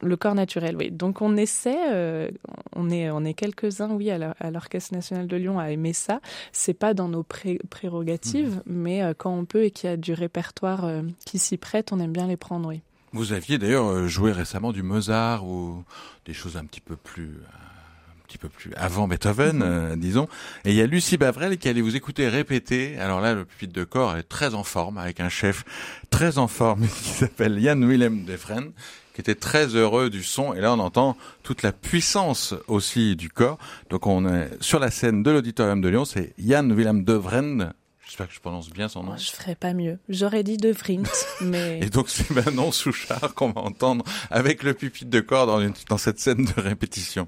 le 0.00 0.16
corps 0.16 0.34
naturel, 0.34 0.76
oui. 0.76 0.90
Donc, 0.90 1.22
on 1.22 1.36
essaie, 1.36 1.92
euh, 1.92 2.30
on 2.76 2.88
est, 2.90 3.10
on 3.10 3.24
est 3.24 3.34
quelques-uns, 3.34 3.90
oui, 3.90 4.10
à 4.10 4.50
l'Orchestre 4.50 4.94
national 4.94 5.26
de 5.26 5.36
Lyon 5.36 5.58
à 5.58 5.70
aimer 5.70 5.92
ça. 5.92 6.20
C'est 6.52 6.74
pas 6.74 6.94
dans 6.94 7.08
nos 7.08 7.24
prérogatives, 7.24 8.56
mmh. 8.56 8.62
mais 8.66 9.14
quand 9.18 9.34
on 9.34 9.44
peut 9.44 9.64
et 9.64 9.70
qu'il 9.70 9.90
y 9.90 9.92
a 9.92 9.96
du 9.96 10.12
répertoire 10.12 10.88
qui 11.24 11.38
s'y 11.38 11.56
prête, 11.56 11.92
on 11.92 12.00
aime 12.02 12.12
bien 12.12 12.26
les 12.26 12.36
prendre, 12.36 12.68
oui. 12.68 12.82
Vous 13.12 13.32
aviez 13.32 13.58
d'ailleurs 13.58 13.90
euh, 13.90 14.08
joué 14.08 14.32
récemment 14.32 14.72
du 14.72 14.82
Mozart 14.82 15.46
ou 15.46 15.84
des 16.24 16.32
choses 16.32 16.56
un 16.56 16.64
petit 16.64 16.80
peu 16.80 16.96
plus 16.96 17.28
un 17.28 18.26
petit 18.26 18.38
peu 18.38 18.48
plus 18.48 18.72
avant 18.74 19.06
Beethoven, 19.06 19.56
mhm. 19.56 19.62
euh, 19.62 19.96
disons. 19.96 20.28
Et 20.64 20.70
il 20.70 20.76
y 20.76 20.80
a 20.80 20.86
Lucie 20.86 21.18
Bavrel 21.18 21.58
qui 21.58 21.68
allait 21.68 21.82
vous 21.82 21.94
écouter 21.94 22.28
répéter. 22.28 22.98
Alors 22.98 23.20
là, 23.20 23.34
le 23.34 23.44
pupitre 23.44 23.74
de 23.74 23.84
corps 23.84 24.16
est 24.16 24.22
très 24.22 24.54
en 24.54 24.64
forme, 24.64 24.96
avec 24.96 25.20
un 25.20 25.28
chef 25.28 25.64
très 26.08 26.38
en 26.38 26.48
forme 26.48 26.86
qui 27.02 27.10
s'appelle 27.10 27.60
Jan 27.60 27.80
Willem 27.82 28.24
Defren, 28.24 28.72
qui 29.14 29.20
était 29.20 29.34
très 29.34 29.66
heureux 29.76 30.08
du 30.08 30.22
son. 30.22 30.54
Et 30.54 30.60
là, 30.62 30.72
on 30.72 30.78
entend 30.78 31.18
toute 31.42 31.62
la 31.62 31.72
puissance 31.72 32.54
aussi 32.66 33.14
du 33.14 33.28
corps. 33.28 33.58
Donc 33.90 34.06
on 34.06 34.26
est 34.26 34.48
sur 34.62 34.78
la 34.78 34.90
scène 34.90 35.22
de 35.22 35.30
l'Auditorium 35.30 35.82
de 35.82 35.88
Lyon, 35.90 36.06
c'est 36.06 36.32
Jan 36.38 36.70
Willem 36.70 37.04
Devren 37.04 37.74
J'espère 38.12 38.28
que 38.28 38.34
je 38.34 38.40
prononce 38.40 38.68
bien 38.68 38.90
son 38.90 39.04
nom. 39.04 39.16
Je 39.16 39.30
ferais 39.30 39.54
pas 39.54 39.72
mieux. 39.72 39.98
J'aurais 40.10 40.42
dit 40.42 40.58
De 40.58 40.70
Vrint, 40.70 41.04
mais... 41.40 41.80
Et 41.80 41.88
donc 41.88 42.10
c'est 42.10 42.28
Manon 42.28 42.70
Souchard 42.70 43.32
qu'on 43.34 43.52
va 43.52 43.62
entendre 43.62 44.04
avec 44.28 44.62
le 44.64 44.74
pupitre 44.74 45.10
de 45.10 45.20
corps 45.20 45.46
dans, 45.46 45.66
dans 45.88 45.96
cette 45.96 46.20
scène 46.20 46.44
de 46.44 46.60
répétition. 46.60 47.26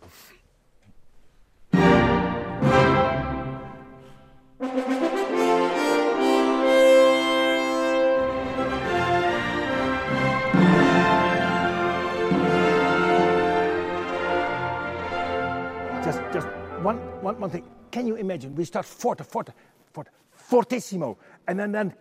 Just, 16.04 16.20
just 16.30 16.46
one, 16.84 16.98
one, 17.22 17.40
one 17.40 17.50
thing. 17.50 17.64
Can 17.90 18.06
you 18.06 18.16
imagine? 18.16 18.54
We 18.54 18.66
start 18.66 18.84
forte, 18.84 19.22
forte, 19.22 19.50
forte. 19.94 20.10
Fortissimo. 20.50 21.16
And 21.46 21.58
then, 21.58 21.72
then, 21.72 21.94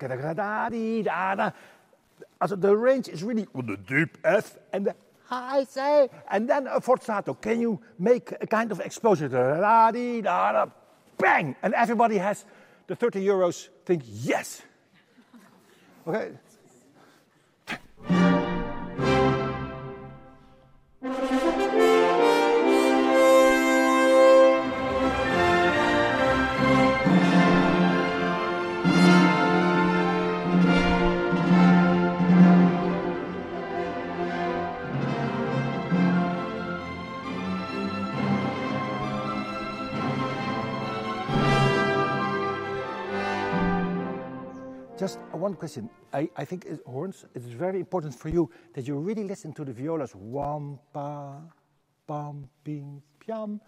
also 2.42 2.56
uh, 2.56 2.56
the 2.56 2.76
range 2.76 3.08
is 3.08 3.24
really 3.24 3.48
the 3.54 3.78
deep 3.78 4.18
F 4.24 4.58
and 4.72 4.88
the 4.88 4.96
high 5.26 5.64
C, 5.64 5.80
and 6.30 6.50
then 6.50 6.68
a 6.68 6.80
forzato. 6.80 7.40
Can 7.40 7.60
you 7.62 7.80
make 7.98 8.34
a 8.42 8.48
kind 8.48 8.72
of 8.72 8.80
explosion? 8.80 9.32
Bang! 11.18 11.56
And 11.64 11.74
everybody 11.74 12.18
has 12.18 12.46
the 12.88 12.96
30 12.96 13.26
euros 13.26 13.70
think, 13.86 14.04
yes. 14.06 14.62
Okay? 16.08 16.32
Just 45.04 45.20
one 45.34 45.54
question. 45.56 45.90
I, 46.14 46.30
I 46.38 46.46
think 46.46 46.66
horns, 46.86 47.26
it's 47.36 47.48
very 47.48 47.82
important 47.82 48.16
for 48.16 48.30
you 48.30 48.50
that 48.74 48.88
you 48.88 48.96
really 48.96 49.26
listen 49.26 49.52
to 49.52 49.66
the 49.66 49.74
violas. 49.74 50.16
Wampa, 50.16 51.42
bum, 52.08 52.48
bing, 52.64 53.02
piam. 53.20 53.60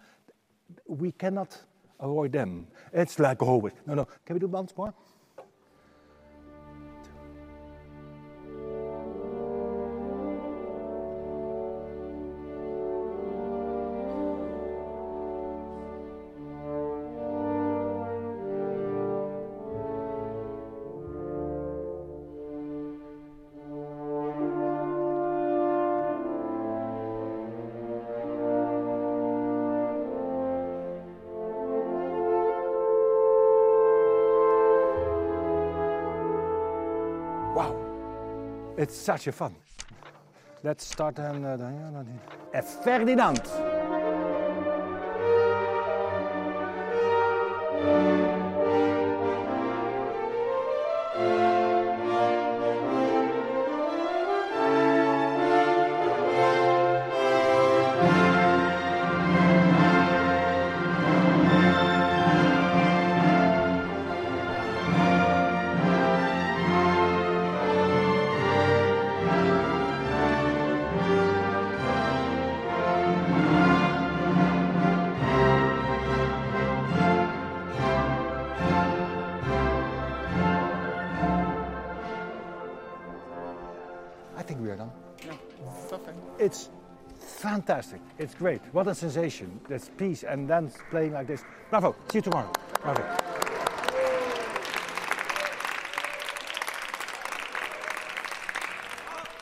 We 0.88 1.12
cannot 1.12 1.62
avoid 2.00 2.32
them. 2.32 2.68
It's 2.94 3.20
like 3.20 3.44
always. 3.44 3.74
No, 3.86 3.96
no. 3.96 4.08
Can 4.26 4.36
we 4.36 4.40
do 4.40 4.48
once 4.48 4.74
more? 4.78 4.94
It's 38.86 38.96
such 38.96 39.26
a 39.26 39.32
fun. 39.32 39.56
Let's 40.64 40.86
start 40.86 41.16
then. 41.16 41.44
Uh, 41.44 41.58
then- 41.58 42.20
uh, 42.54 42.62
Ferdinand. 42.84 43.42
It's 88.26 88.34
great. 88.34 88.60
What 88.74 88.88
a 88.88 88.96
sensation. 88.96 89.60
That's 89.70 89.92
peace 89.98 90.24
and 90.24 90.48
then 90.48 90.72
playing 90.90 91.14
like 91.14 91.28
this. 91.28 91.44
Bravo. 91.70 91.96
See 92.12 92.18
you 92.18 92.22
tomorrow. 92.24 92.52
Bravo. 92.82 93.04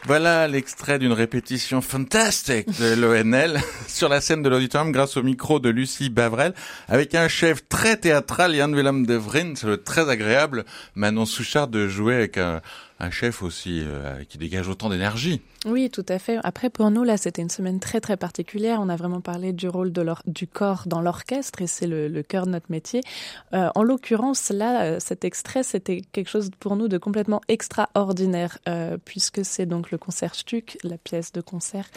Voilà 0.06 0.50
l'extrait 0.50 1.00
d'une 1.00 1.14
répétition 1.14 1.80
fantastique 1.80 2.68
de 2.78 2.94
l'ONL 3.00 3.58
sur 3.88 4.10
la 4.10 4.20
scène 4.20 4.44
de 4.44 4.50
l'auditorium 4.50 4.92
grâce 4.92 5.16
au 5.16 5.24
micro 5.24 5.62
de 5.62 5.70
Lucie 5.70 6.10
Bavrel 6.10 6.54
avec 6.90 7.16
un 7.16 7.30
chef 7.30 7.66
très 7.70 7.96
théâtral, 7.96 8.54
Jan 8.54 8.74
Willem 8.74 9.06
de 9.06 9.14
Vrin. 9.14 9.54
C'est 9.56 9.86
très 9.86 10.10
agréable, 10.10 10.66
Manon 10.96 11.26
Souchard, 11.26 11.70
de 11.70 11.88
jouer 11.88 12.16
avec 12.16 12.38
un, 12.38 12.60
un 13.04 13.12
chef 13.12 13.44
aussi 13.44 13.84
euh, 13.84 14.24
qui 14.28 14.38
dégage 14.38 14.68
autant 14.70 14.90
d'énergie. 14.90 15.42
Oui, 15.66 15.90
tout 15.90 16.06
à 16.10 16.20
fait. 16.20 16.40
Après, 16.44 16.70
pour 16.70 16.92
nous, 16.92 17.04
là, 17.04 17.16
c'était 17.16 17.42
une 17.42 17.50
semaine 17.50 17.80
très, 17.80 18.02
très 18.02 18.18
particulière. 18.18 18.80
On 18.82 18.90
a 18.90 18.96
vraiment 18.96 19.22
parlé 19.22 19.54
du 19.54 19.70
rôle 19.70 19.94
du 20.26 20.48
corps 20.48 20.84
dans 20.88 21.02
l'orchestre 21.02 21.62
et 21.62 21.68
c'est 21.68 21.88
le, 21.88 22.22
cœur 22.22 22.46
de 22.46 22.52
notre 22.52 22.70
métier. 22.70 23.02
Euh, 23.54 23.70
en 23.76 23.84
l'occurrence, 23.84 24.50
là, 24.50 24.84
euh, 24.84 24.98
cet 25.00 25.24
extrait, 25.24 25.64
c'était 25.64 26.02
quelque 26.12 26.30
chose 26.30 26.50
pour 26.60 26.76
nous 26.76 26.88
de 26.88 26.98
complètement 26.98 27.42
extraordinaire 27.48 28.58
puisque 29.06 29.46
c'est 29.46 29.66
donc 29.66 29.92
le 29.92 29.98
concert 29.98 30.36
Stuck, 30.36 30.78
la 30.84 30.98
pièce 30.98 31.32
de 31.32 31.42
concert 31.42 31.90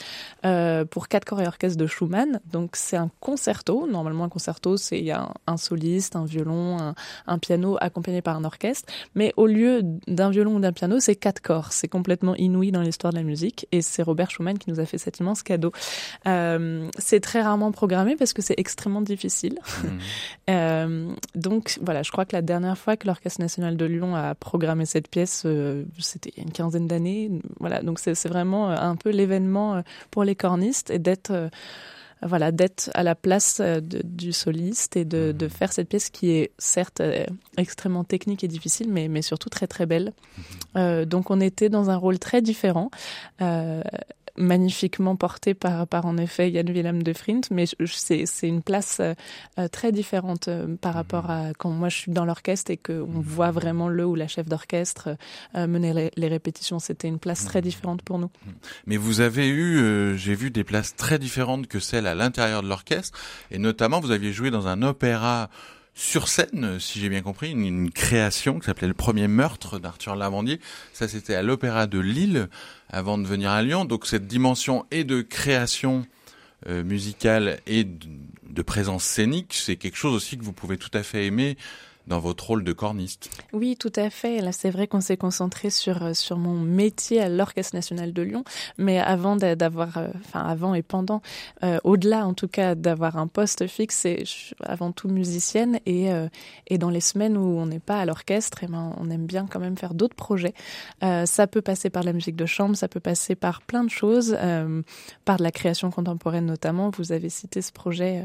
pour 0.90 1.09
quatre 1.09 1.25
corps 1.25 1.40
et 1.40 1.47
orchestre 1.47 1.79
de 1.79 1.87
Schumann. 1.87 2.40
Donc, 2.53 2.77
c'est 2.77 2.97
un 2.97 3.11
concerto. 3.21 3.87
Normalement, 3.87 4.25
un 4.25 4.29
concerto, 4.29 4.77
c'est 4.77 5.11
un, 5.11 5.57
soliste, 5.57 6.16
un 6.16 6.25
violon, 6.25 6.95
un 7.27 7.38
piano 7.38 7.77
accompagné 7.81 8.23
par 8.23 8.37
un 8.37 8.45
orchestre. 8.45 8.92
Mais 9.14 9.33
au 9.37 9.47
lieu 9.47 9.83
d'un 10.07 10.31
violon 10.31 10.57
ou 10.57 10.61
d'un 10.61 10.73
piano, 10.73 10.96
c'est 11.01 11.17
quatre 11.17 11.41
corps. 11.41 11.73
C'est 11.73 11.89
complètement 11.89 12.35
inouï 12.37 12.73
dans 12.73 12.83
l'histoire 12.83 13.13
de 13.13 13.19
la 13.19 13.25
musique 13.25 13.67
et 13.73 13.83
c'est 13.83 14.03
Robert 14.03 14.31
Schumann 14.31 14.59
qui 14.59 14.71
nous 14.71 14.81
a 14.81 14.87
fait 14.87 14.99
cet 14.99 15.19
immense 15.19 15.43
cadeau. 15.43 15.73
Euh, 16.27 16.89
c'est 16.99 17.21
très 17.21 17.43
rarement 17.43 17.73
programmé 17.73 18.17
parce 18.17 18.33
que 18.33 18.43
c'est 18.43 18.59
extrêmement 18.59 19.03
difficile. 19.03 19.59
Euh, 20.49 21.13
donc 21.35 21.79
voilà, 21.83 22.05
je 22.05 22.13
crois 22.13 22.25
que 22.25 22.35
la 22.37 22.43
dernière 22.43 22.79
fois 22.79 22.97
que 22.97 23.07
l'Orchestre 23.07 23.41
national 23.41 23.77
de 23.77 23.85
Lyon 23.85 24.15
a 24.15 24.37
programmé 24.37 24.87
cette 24.87 25.09
pièce, 25.09 25.43
euh, 25.45 25.85
c'était 25.99 26.31
il 26.31 26.39
y 26.39 26.41
a 26.41 26.45
une 26.45 26.53
quinzaine 26.53 26.87
d'années. 26.87 27.33
Voilà, 27.59 27.83
donc 27.83 27.99
c'est 27.99 28.29
vraiment 28.29 28.71
un 28.71 28.95
peu 28.95 29.11
l'événement 29.11 29.83
pour 30.13 30.23
les 30.23 30.37
cornistes 30.37 30.91
et 30.91 31.01
d'être 31.01 31.51
voilà, 32.27 32.53
d'être 32.53 32.91
à 32.95 33.03
la 33.03 33.15
place 33.15 33.59
euh, 33.61 33.81
de- 33.81 34.03
du 34.05 34.33
soliste 34.33 34.97
et 34.97 35.05
de, 35.05 35.33
de 35.33 35.49
faire 35.49 35.73
cette 35.73 35.89
pièce 35.89 36.11
qui 36.11 36.31
est 36.31 36.51
certes 36.59 37.01
euh, 37.01 37.25
extrêmement 37.57 38.05
technique 38.05 38.45
et 38.45 38.49
difficile, 38.49 38.89
mais, 38.91 39.09
mais 39.09 39.23
surtout 39.23 39.49
très 39.49 39.67
très 39.67 39.87
belle. 39.87 40.12
Euh, 40.77 41.05
donc 41.05 41.31
on 41.31 41.41
était 41.41 41.69
dans 41.69 41.91
un 41.91 41.97
rôle 41.97 42.19
très 42.19 42.43
différent. 42.43 42.91
Euh, 43.41 43.83
magnifiquement 44.38 45.16
porté 45.16 45.55
par, 45.55 45.87
par 45.87 46.07
en 46.07 46.16
effet 46.16 46.51
Yann 46.51 46.70
Willem 46.70 47.03
de 47.03 47.12
Frint, 47.12 47.42
mais 47.51 47.64
c'est 47.87 48.27
c'est 48.27 48.49
une 48.49 48.62
place 48.62 48.99
euh, 49.01 49.14
euh, 49.59 49.68
très 49.68 49.92
différente 49.92 50.49
euh, 50.49 50.77
par 50.81 50.94
rapport 50.94 51.31
à 51.31 51.53
quand 51.59 51.70
moi 51.70 51.88
je 51.88 51.96
suis 51.96 52.12
dans 52.12 52.25
l'orchestre 52.25 52.70
et 52.70 52.77
qu'on 52.77 53.20
voit 53.20 53.51
vraiment 53.51 53.88
le 53.88 54.05
ou 54.07 54.14
la 54.14 54.29
chef 54.29 54.46
d'orchestre 54.46 55.16
euh, 55.55 55.66
mener 55.66 55.92
les, 55.92 56.11
les 56.16 56.29
répétitions. 56.29 56.79
C'était 56.79 57.09
une 57.09 57.18
place 57.18 57.44
très 57.44 57.62
différente 57.62 58.03
pour 58.03 58.18
nous. 58.18 58.31
Mais 58.87 58.96
vous 58.96 59.20
avez 59.20 59.49
eu, 59.49 59.79
euh, 59.79 60.16
j'ai 60.16 60.35
vu 60.35 60.51
des 60.51 60.64
places 60.64 60.96
très 60.96 61.18
différentes 61.18 61.66
que 61.66 61.81
celles 61.81 62.07
à 62.07 62.14
l'intérieur 62.14 62.62
de 62.62 62.68
l'orchestre, 62.68 63.18
et 63.51 63.59
notamment 63.59 64.01
vous 64.01 64.11
aviez 64.11 64.33
joué 64.33 64.51
dans 64.51 64.66
un 64.66 64.83
opéra 64.83 65.51
sur 65.99 66.29
scène, 66.29 66.79
si 66.79 67.01
j'ai 67.01 67.09
bien 67.09 67.23
compris, 67.23 67.53
une, 67.53 67.91
création 67.91 68.59
qui 68.59 68.67
s'appelait 68.67 68.87
Le 68.87 68.95
Premier 68.95 69.29
Meurtre 69.29 69.79
d'Arthur 69.79 70.15
Lavandier. 70.15 70.61
Ça, 70.93 71.09
c'était 71.09 71.35
à 71.35 71.43
l'Opéra 71.43 71.87
de 71.87 71.99
Lille 71.99 72.49
avant 72.91 73.17
de 73.17 73.27
venir 73.27 73.51
à 73.51 73.63
Lyon. 73.63 73.87
Donc 73.87 74.07
cette 74.07 74.27
dimension 74.27 74.85
et 74.91 75.05
de 75.05 75.23
création 75.23 76.07
euh, 76.69 76.85
musicale 76.85 77.61
et 77.67 77.85
de 77.85 78.63
présence 78.63 79.05
scénique, 79.05 79.55
c'est 79.55 79.77
quelque 79.77 79.97
chose 79.97 80.15
aussi 80.15 80.37
que 80.37 80.45
vous 80.45 80.53
pouvez 80.53 80.77
tout 80.77 80.91
à 80.93 81.03
fait 81.03 81.25
aimer 81.25 81.57
dans 82.07 82.21
votre 82.21 82.47
rôle 82.47 82.64
de 82.64 82.73
corniste. 82.73 83.31
Oui, 83.53 83.77
tout 83.77 83.92
à 83.97 84.11
fait. 84.11 84.40
C'est 84.53 84.71
vrai 84.71 84.87
qu'on 84.87 85.01
s'est 85.01 85.16
concentré 85.16 85.71
sur 85.71 86.03
euh, 86.03 86.14
sur 86.14 86.38
mon 86.38 86.55
métier 86.61 87.21
à 87.21 87.29
l'Orchestre 87.29 87.75
national 87.75 88.12
de 88.12 88.23
Lyon, 88.23 88.45
mais 88.79 88.99
avant 88.99 89.37
d'a- 89.37 89.57
d'avoir, 89.57 89.99
euh, 89.99 90.09
avant 90.33 90.75
et 90.75 90.83
pendant, 90.83 91.21
euh, 91.64 91.79
au-delà 91.85 92.27
en 92.27 92.35
tout 92.35 92.49
cas 92.49 92.75
d'avoir 92.75 93.16
un 93.16 93.27
poste 93.27 93.66
fixe, 93.66 94.05
je 94.07 94.25
suis 94.25 94.57
avant 94.62 94.92
tout 94.92 95.09
musicienne 95.09 95.81
et 95.87 96.09
et 96.69 96.79
dans 96.79 96.90
les 96.90 97.01
semaines 97.01 97.37
où 97.37 97.59
on 97.59 97.66
n'est 97.66 97.81
pas 97.81 97.99
à 98.01 98.07
l'orchestre, 98.07 98.59
eh 98.62 98.66
ben, 98.66 98.95
on 98.99 99.11
aime 99.11 99.27
bien 99.27 99.47
quand 99.51 99.61
même 99.61 99.77
faire 99.77 99.95
d'autres 99.95 100.14
projets. 100.14 100.55
Ça 101.03 101.47
peut 101.47 101.62
passer 101.62 101.90
par 101.90 102.03
la 102.03 102.12
musique 102.12 102.37
de 102.37 102.47
chambre, 102.47 102.77
ça 102.77 102.88
peut 102.88 103.01
passer 103.01 103.35
par 103.35 103.62
plein 103.62 103.85
de 103.85 103.90
choses, 103.90 104.37
par 105.25 105.37
de 105.38 105.42
la 105.42 105.51
création 105.51 105.90
contemporaine 105.90 106.47
notamment. 106.47 106.90
Vous 106.90 107.12
avez 107.12 107.29
cité 107.29 107.62
ce 107.62 107.73
projet 107.73 108.25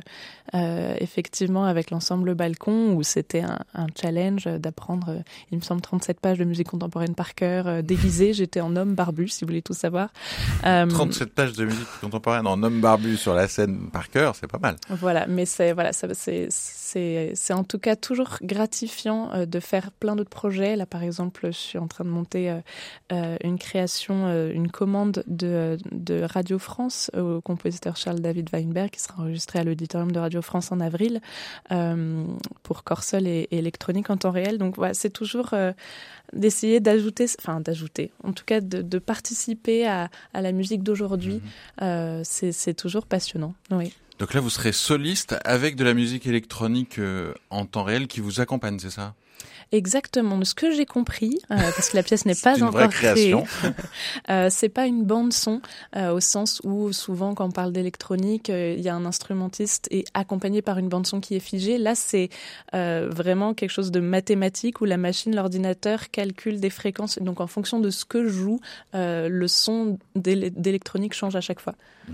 effectivement 0.53 1.65
avec 1.65 1.91
l'ensemble 1.91 2.35
Balcon 2.35 2.93
où 2.93 3.03
c'était 3.03 3.41
un, 3.41 3.59
un 3.73 3.87
challenge 3.99 4.45
d'apprendre, 4.45 5.09
euh, 5.09 5.19
il 5.51 5.57
me 5.57 5.63
semble, 5.63 5.81
37 5.81 6.19
pages 6.19 6.37
de 6.37 6.43
musique 6.45 6.67
contemporaine 6.67 7.15
par 7.15 7.35
cœur, 7.35 7.67
euh, 7.67 7.81
déguisé. 7.81 8.33
J'étais 8.41 8.61
en 8.61 8.75
homme 8.75 8.95
barbu, 8.95 9.27
si 9.27 9.43
vous 9.43 9.49
voulez 9.49 9.61
tout 9.61 9.73
savoir. 9.73 10.09
Euh, 10.65 10.85
37 10.87 11.33
pages 11.33 11.53
de 11.53 11.65
musique 11.65 11.87
contemporaine 12.01 12.47
en 12.47 12.61
homme 12.63 12.81
barbu 12.81 13.17
sur 13.17 13.33
la 13.33 13.47
scène 13.47 13.89
par 13.91 14.09
cœur, 14.09 14.35
c'est 14.35 14.47
pas 14.47 14.59
mal. 14.59 14.75
Voilà, 14.89 15.27
mais 15.27 15.45
c'est 15.45 15.73
voilà, 15.73 15.91
c'est 15.93 17.53
en 17.53 17.63
tout 17.63 17.79
cas 17.79 17.95
toujours 17.95 18.37
gratifiant 18.41 19.31
euh, 19.33 19.45
de 19.45 19.59
faire 19.59 19.91
plein 19.91 20.15
d'autres 20.15 20.29
projets. 20.29 20.75
Là, 20.75 20.85
par 20.85 21.03
exemple, 21.03 21.47
je 21.47 21.57
suis 21.57 21.77
en 21.77 21.87
train 21.87 22.03
de 22.03 22.09
monter 22.09 22.49
euh, 22.49 22.59
euh, 23.11 23.37
une 23.43 23.57
création, 23.57 24.27
euh, 24.27 24.51
une 24.53 24.71
commande 24.71 25.23
de 25.27 25.77
de 25.91 26.23
Radio 26.23 26.59
France 26.59 27.11
au 27.17 27.41
compositeur 27.41 27.95
Charles 27.97 28.19
David 28.19 28.49
Weinberg 28.53 28.89
qui 28.91 28.99
sera 28.99 29.21
enregistré 29.21 29.59
à 29.59 29.63
l'auditorium 29.63 30.11
de 30.11 30.19
Radio 30.19 30.41
France 30.41 30.71
en 30.71 30.79
avril 30.79 31.21
euh, 31.71 32.23
pour 32.63 32.83
Corsol 32.83 33.27
et, 33.27 33.47
et 33.51 33.60
électronique 33.61 34.09
en 34.09 34.17
temps 34.17 34.31
réel. 34.31 34.57
Donc 34.57 34.75
voilà, 34.75 34.93
c'est 34.93 35.09
toujours 35.21 35.49
euh, 35.53 35.71
d'essayer 36.33 36.79
d'ajouter, 36.79 37.25
enfin 37.39 37.61
d'ajouter, 37.61 38.11
en 38.23 38.33
tout 38.33 38.45
cas 38.45 38.59
de, 38.61 38.81
de 38.81 38.99
participer 38.99 39.87
à, 39.87 40.09
à 40.33 40.41
la 40.41 40.51
musique 40.51 40.83
d'aujourd'hui. 40.83 41.41
Euh, 41.81 42.21
c'est 42.25 42.51
c'est 42.51 42.73
toujours 42.73 43.05
passionnant. 43.05 43.53
Oui. 43.69 43.93
Donc 44.19 44.35
là, 44.35 44.39
vous 44.39 44.51
serez 44.51 44.73
soliste 44.73 45.35
avec 45.45 45.75
de 45.75 45.83
la 45.83 45.93
musique 45.93 46.27
électronique 46.27 46.99
euh, 46.99 47.33
en 47.49 47.65
temps 47.65 47.83
réel 47.83 48.05
qui 48.07 48.19
vous 48.19 48.39
accompagne, 48.39 48.77
c'est 48.77 48.91
ça? 48.91 49.15
Exactement. 49.71 50.37
De 50.37 50.45
ce 50.45 50.53
que 50.53 50.71
j'ai 50.71 50.85
compris, 50.85 51.39
euh, 51.49 51.55
parce 51.75 51.89
que 51.89 51.97
la 51.97 52.03
pièce 52.03 52.25
n'est 52.25 52.35
pas 52.35 52.61
encore 52.63 52.89
créée, 52.89 53.33
euh, 54.29 54.47
c'est 54.49 54.69
pas 54.69 54.85
une 54.85 55.03
bande 55.03 55.33
son 55.33 55.61
euh, 55.95 56.11
au 56.11 56.19
sens 56.19 56.61
où 56.63 56.91
souvent 56.91 57.33
quand 57.33 57.45
on 57.45 57.51
parle 57.51 57.71
d'électronique, 57.71 58.49
il 58.49 58.81
y 58.81 58.89
a 58.89 58.95
un 58.95 59.05
instrumentiste 59.05 59.87
et 59.91 60.05
accompagné 60.13 60.61
par 60.61 60.77
une 60.77 60.89
bande 60.89 61.07
son 61.07 61.21
qui 61.21 61.35
est 61.35 61.39
figée. 61.39 61.77
Là, 61.77 61.95
c'est 61.95 62.29
vraiment 62.73 63.53
quelque 63.53 63.69
chose 63.69 63.91
de 63.91 63.99
mathématique 63.99 64.81
où 64.81 64.85
la 64.85 64.97
machine, 64.97 65.35
l'ordinateur 65.35 66.09
calcule 66.09 66.59
des 66.59 66.69
fréquences. 66.69 67.19
Donc, 67.19 67.41
en 67.41 67.47
fonction 67.47 67.79
de 67.79 67.89
ce 67.89 68.05
que 68.05 68.27
joue, 68.27 68.59
le 68.93 69.47
son 69.47 69.97
d'électronique 70.15 71.13
change 71.13 71.35
à 71.35 71.41
chaque 71.41 71.59
fois. 71.59 71.75
Mm. 72.07 72.13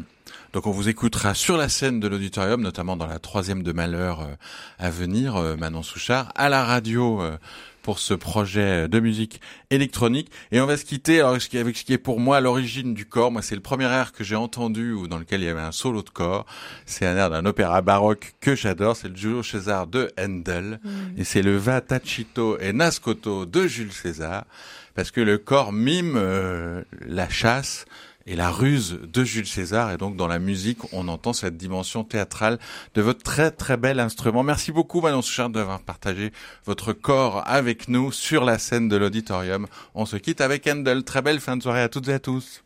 Donc 0.53 0.65
on 0.65 0.71
vous 0.71 0.89
écoutera 0.89 1.33
sur 1.33 1.57
la 1.57 1.69
scène 1.69 1.99
de 1.99 2.07
l'auditorium, 2.07 2.61
notamment 2.61 2.97
dans 2.97 3.05
la 3.05 3.19
troisième 3.19 3.63
de 3.63 3.71
Malheur 3.73 4.21
euh, 4.21 4.35
à 4.79 4.89
venir, 4.89 5.35
euh, 5.35 5.55
Manon 5.55 5.83
Souchard, 5.83 6.31
à 6.35 6.49
la 6.49 6.63
radio 6.63 7.21
euh, 7.21 7.37
pour 7.83 7.99
ce 7.99 8.13
projet 8.13 8.87
de 8.87 8.99
musique 8.99 9.39
électronique. 9.69 10.31
Et 10.51 10.59
on 10.59 10.65
va 10.65 10.75
se 10.77 10.83
quitter 10.83 11.19
alors, 11.19 11.37
avec 11.53 11.77
ce 11.77 11.83
qui 11.83 11.93
est 11.93 11.97
pour 11.97 12.19
moi 12.19 12.41
l'origine 12.41 12.93
du 12.93 13.05
corps. 13.05 13.31
Moi, 13.31 13.41
c'est 13.41 13.55
le 13.55 13.61
premier 13.61 13.85
air 13.85 14.13
que 14.13 14.23
j'ai 14.23 14.35
entendu 14.35 14.93
ou 14.93 15.07
dans 15.07 15.17
lequel 15.17 15.41
il 15.41 15.45
y 15.45 15.49
avait 15.49 15.61
un 15.61 15.71
solo 15.71 16.01
de 16.01 16.09
corps. 16.09 16.45
C'est 16.85 17.05
un 17.05 17.15
air 17.15 17.29
d'un 17.29 17.45
opéra 17.45 17.81
baroque 17.81 18.33
que 18.41 18.55
j'adore. 18.55 18.97
C'est 18.97 19.07
le 19.07 19.15
Giulio 19.15 19.43
César 19.43 19.87
de 19.87 20.11
Handel. 20.19 20.81
Mmh. 20.83 20.89
Et 21.17 21.23
c'est 21.23 21.41
le 21.41 21.55
Va 21.55 21.79
Tacito 21.79 22.57
et 22.59 22.73
Nascoto 22.73 23.45
de 23.45 23.67
Jules 23.67 23.93
César. 23.93 24.43
Parce 24.93 25.11
que 25.11 25.21
le 25.21 25.37
corps 25.37 25.71
mime 25.71 26.19
la 27.05 27.29
chasse 27.29 27.85
et 28.27 28.35
la 28.35 28.51
ruse 28.51 28.99
de 29.01 29.23
Jules 29.23 29.47
César. 29.47 29.91
Et 29.91 29.97
donc 29.97 30.15
dans 30.15 30.27
la 30.27 30.37
musique, 30.37 30.79
on 30.93 31.07
entend 31.07 31.33
cette 31.33 31.57
dimension 31.57 32.03
théâtrale 32.03 32.59
de 32.93 33.01
votre 33.01 33.23
très 33.23 33.49
très 33.49 33.77
bel 33.77 33.99
instrument. 33.99 34.43
Merci 34.43 34.71
beaucoup 34.71 35.01
Manon 35.01 35.21
Souchard 35.21 35.49
d'avoir 35.49 35.81
partagé 35.81 36.31
votre 36.65 36.93
corps 36.93 37.43
avec 37.47 37.87
nous 37.87 38.11
sur 38.11 38.43
la 38.43 38.59
scène 38.59 38.89
de 38.89 38.97
l'auditorium. 38.97 39.67
On 39.95 40.05
se 40.05 40.17
quitte 40.17 40.41
avec 40.41 40.67
Handel. 40.67 41.03
Très 41.03 41.21
belle 41.21 41.39
fin 41.39 41.57
de 41.57 41.63
soirée 41.63 41.81
à 41.81 41.89
toutes 41.89 42.09
et 42.09 42.13
à 42.13 42.19
tous. 42.19 42.63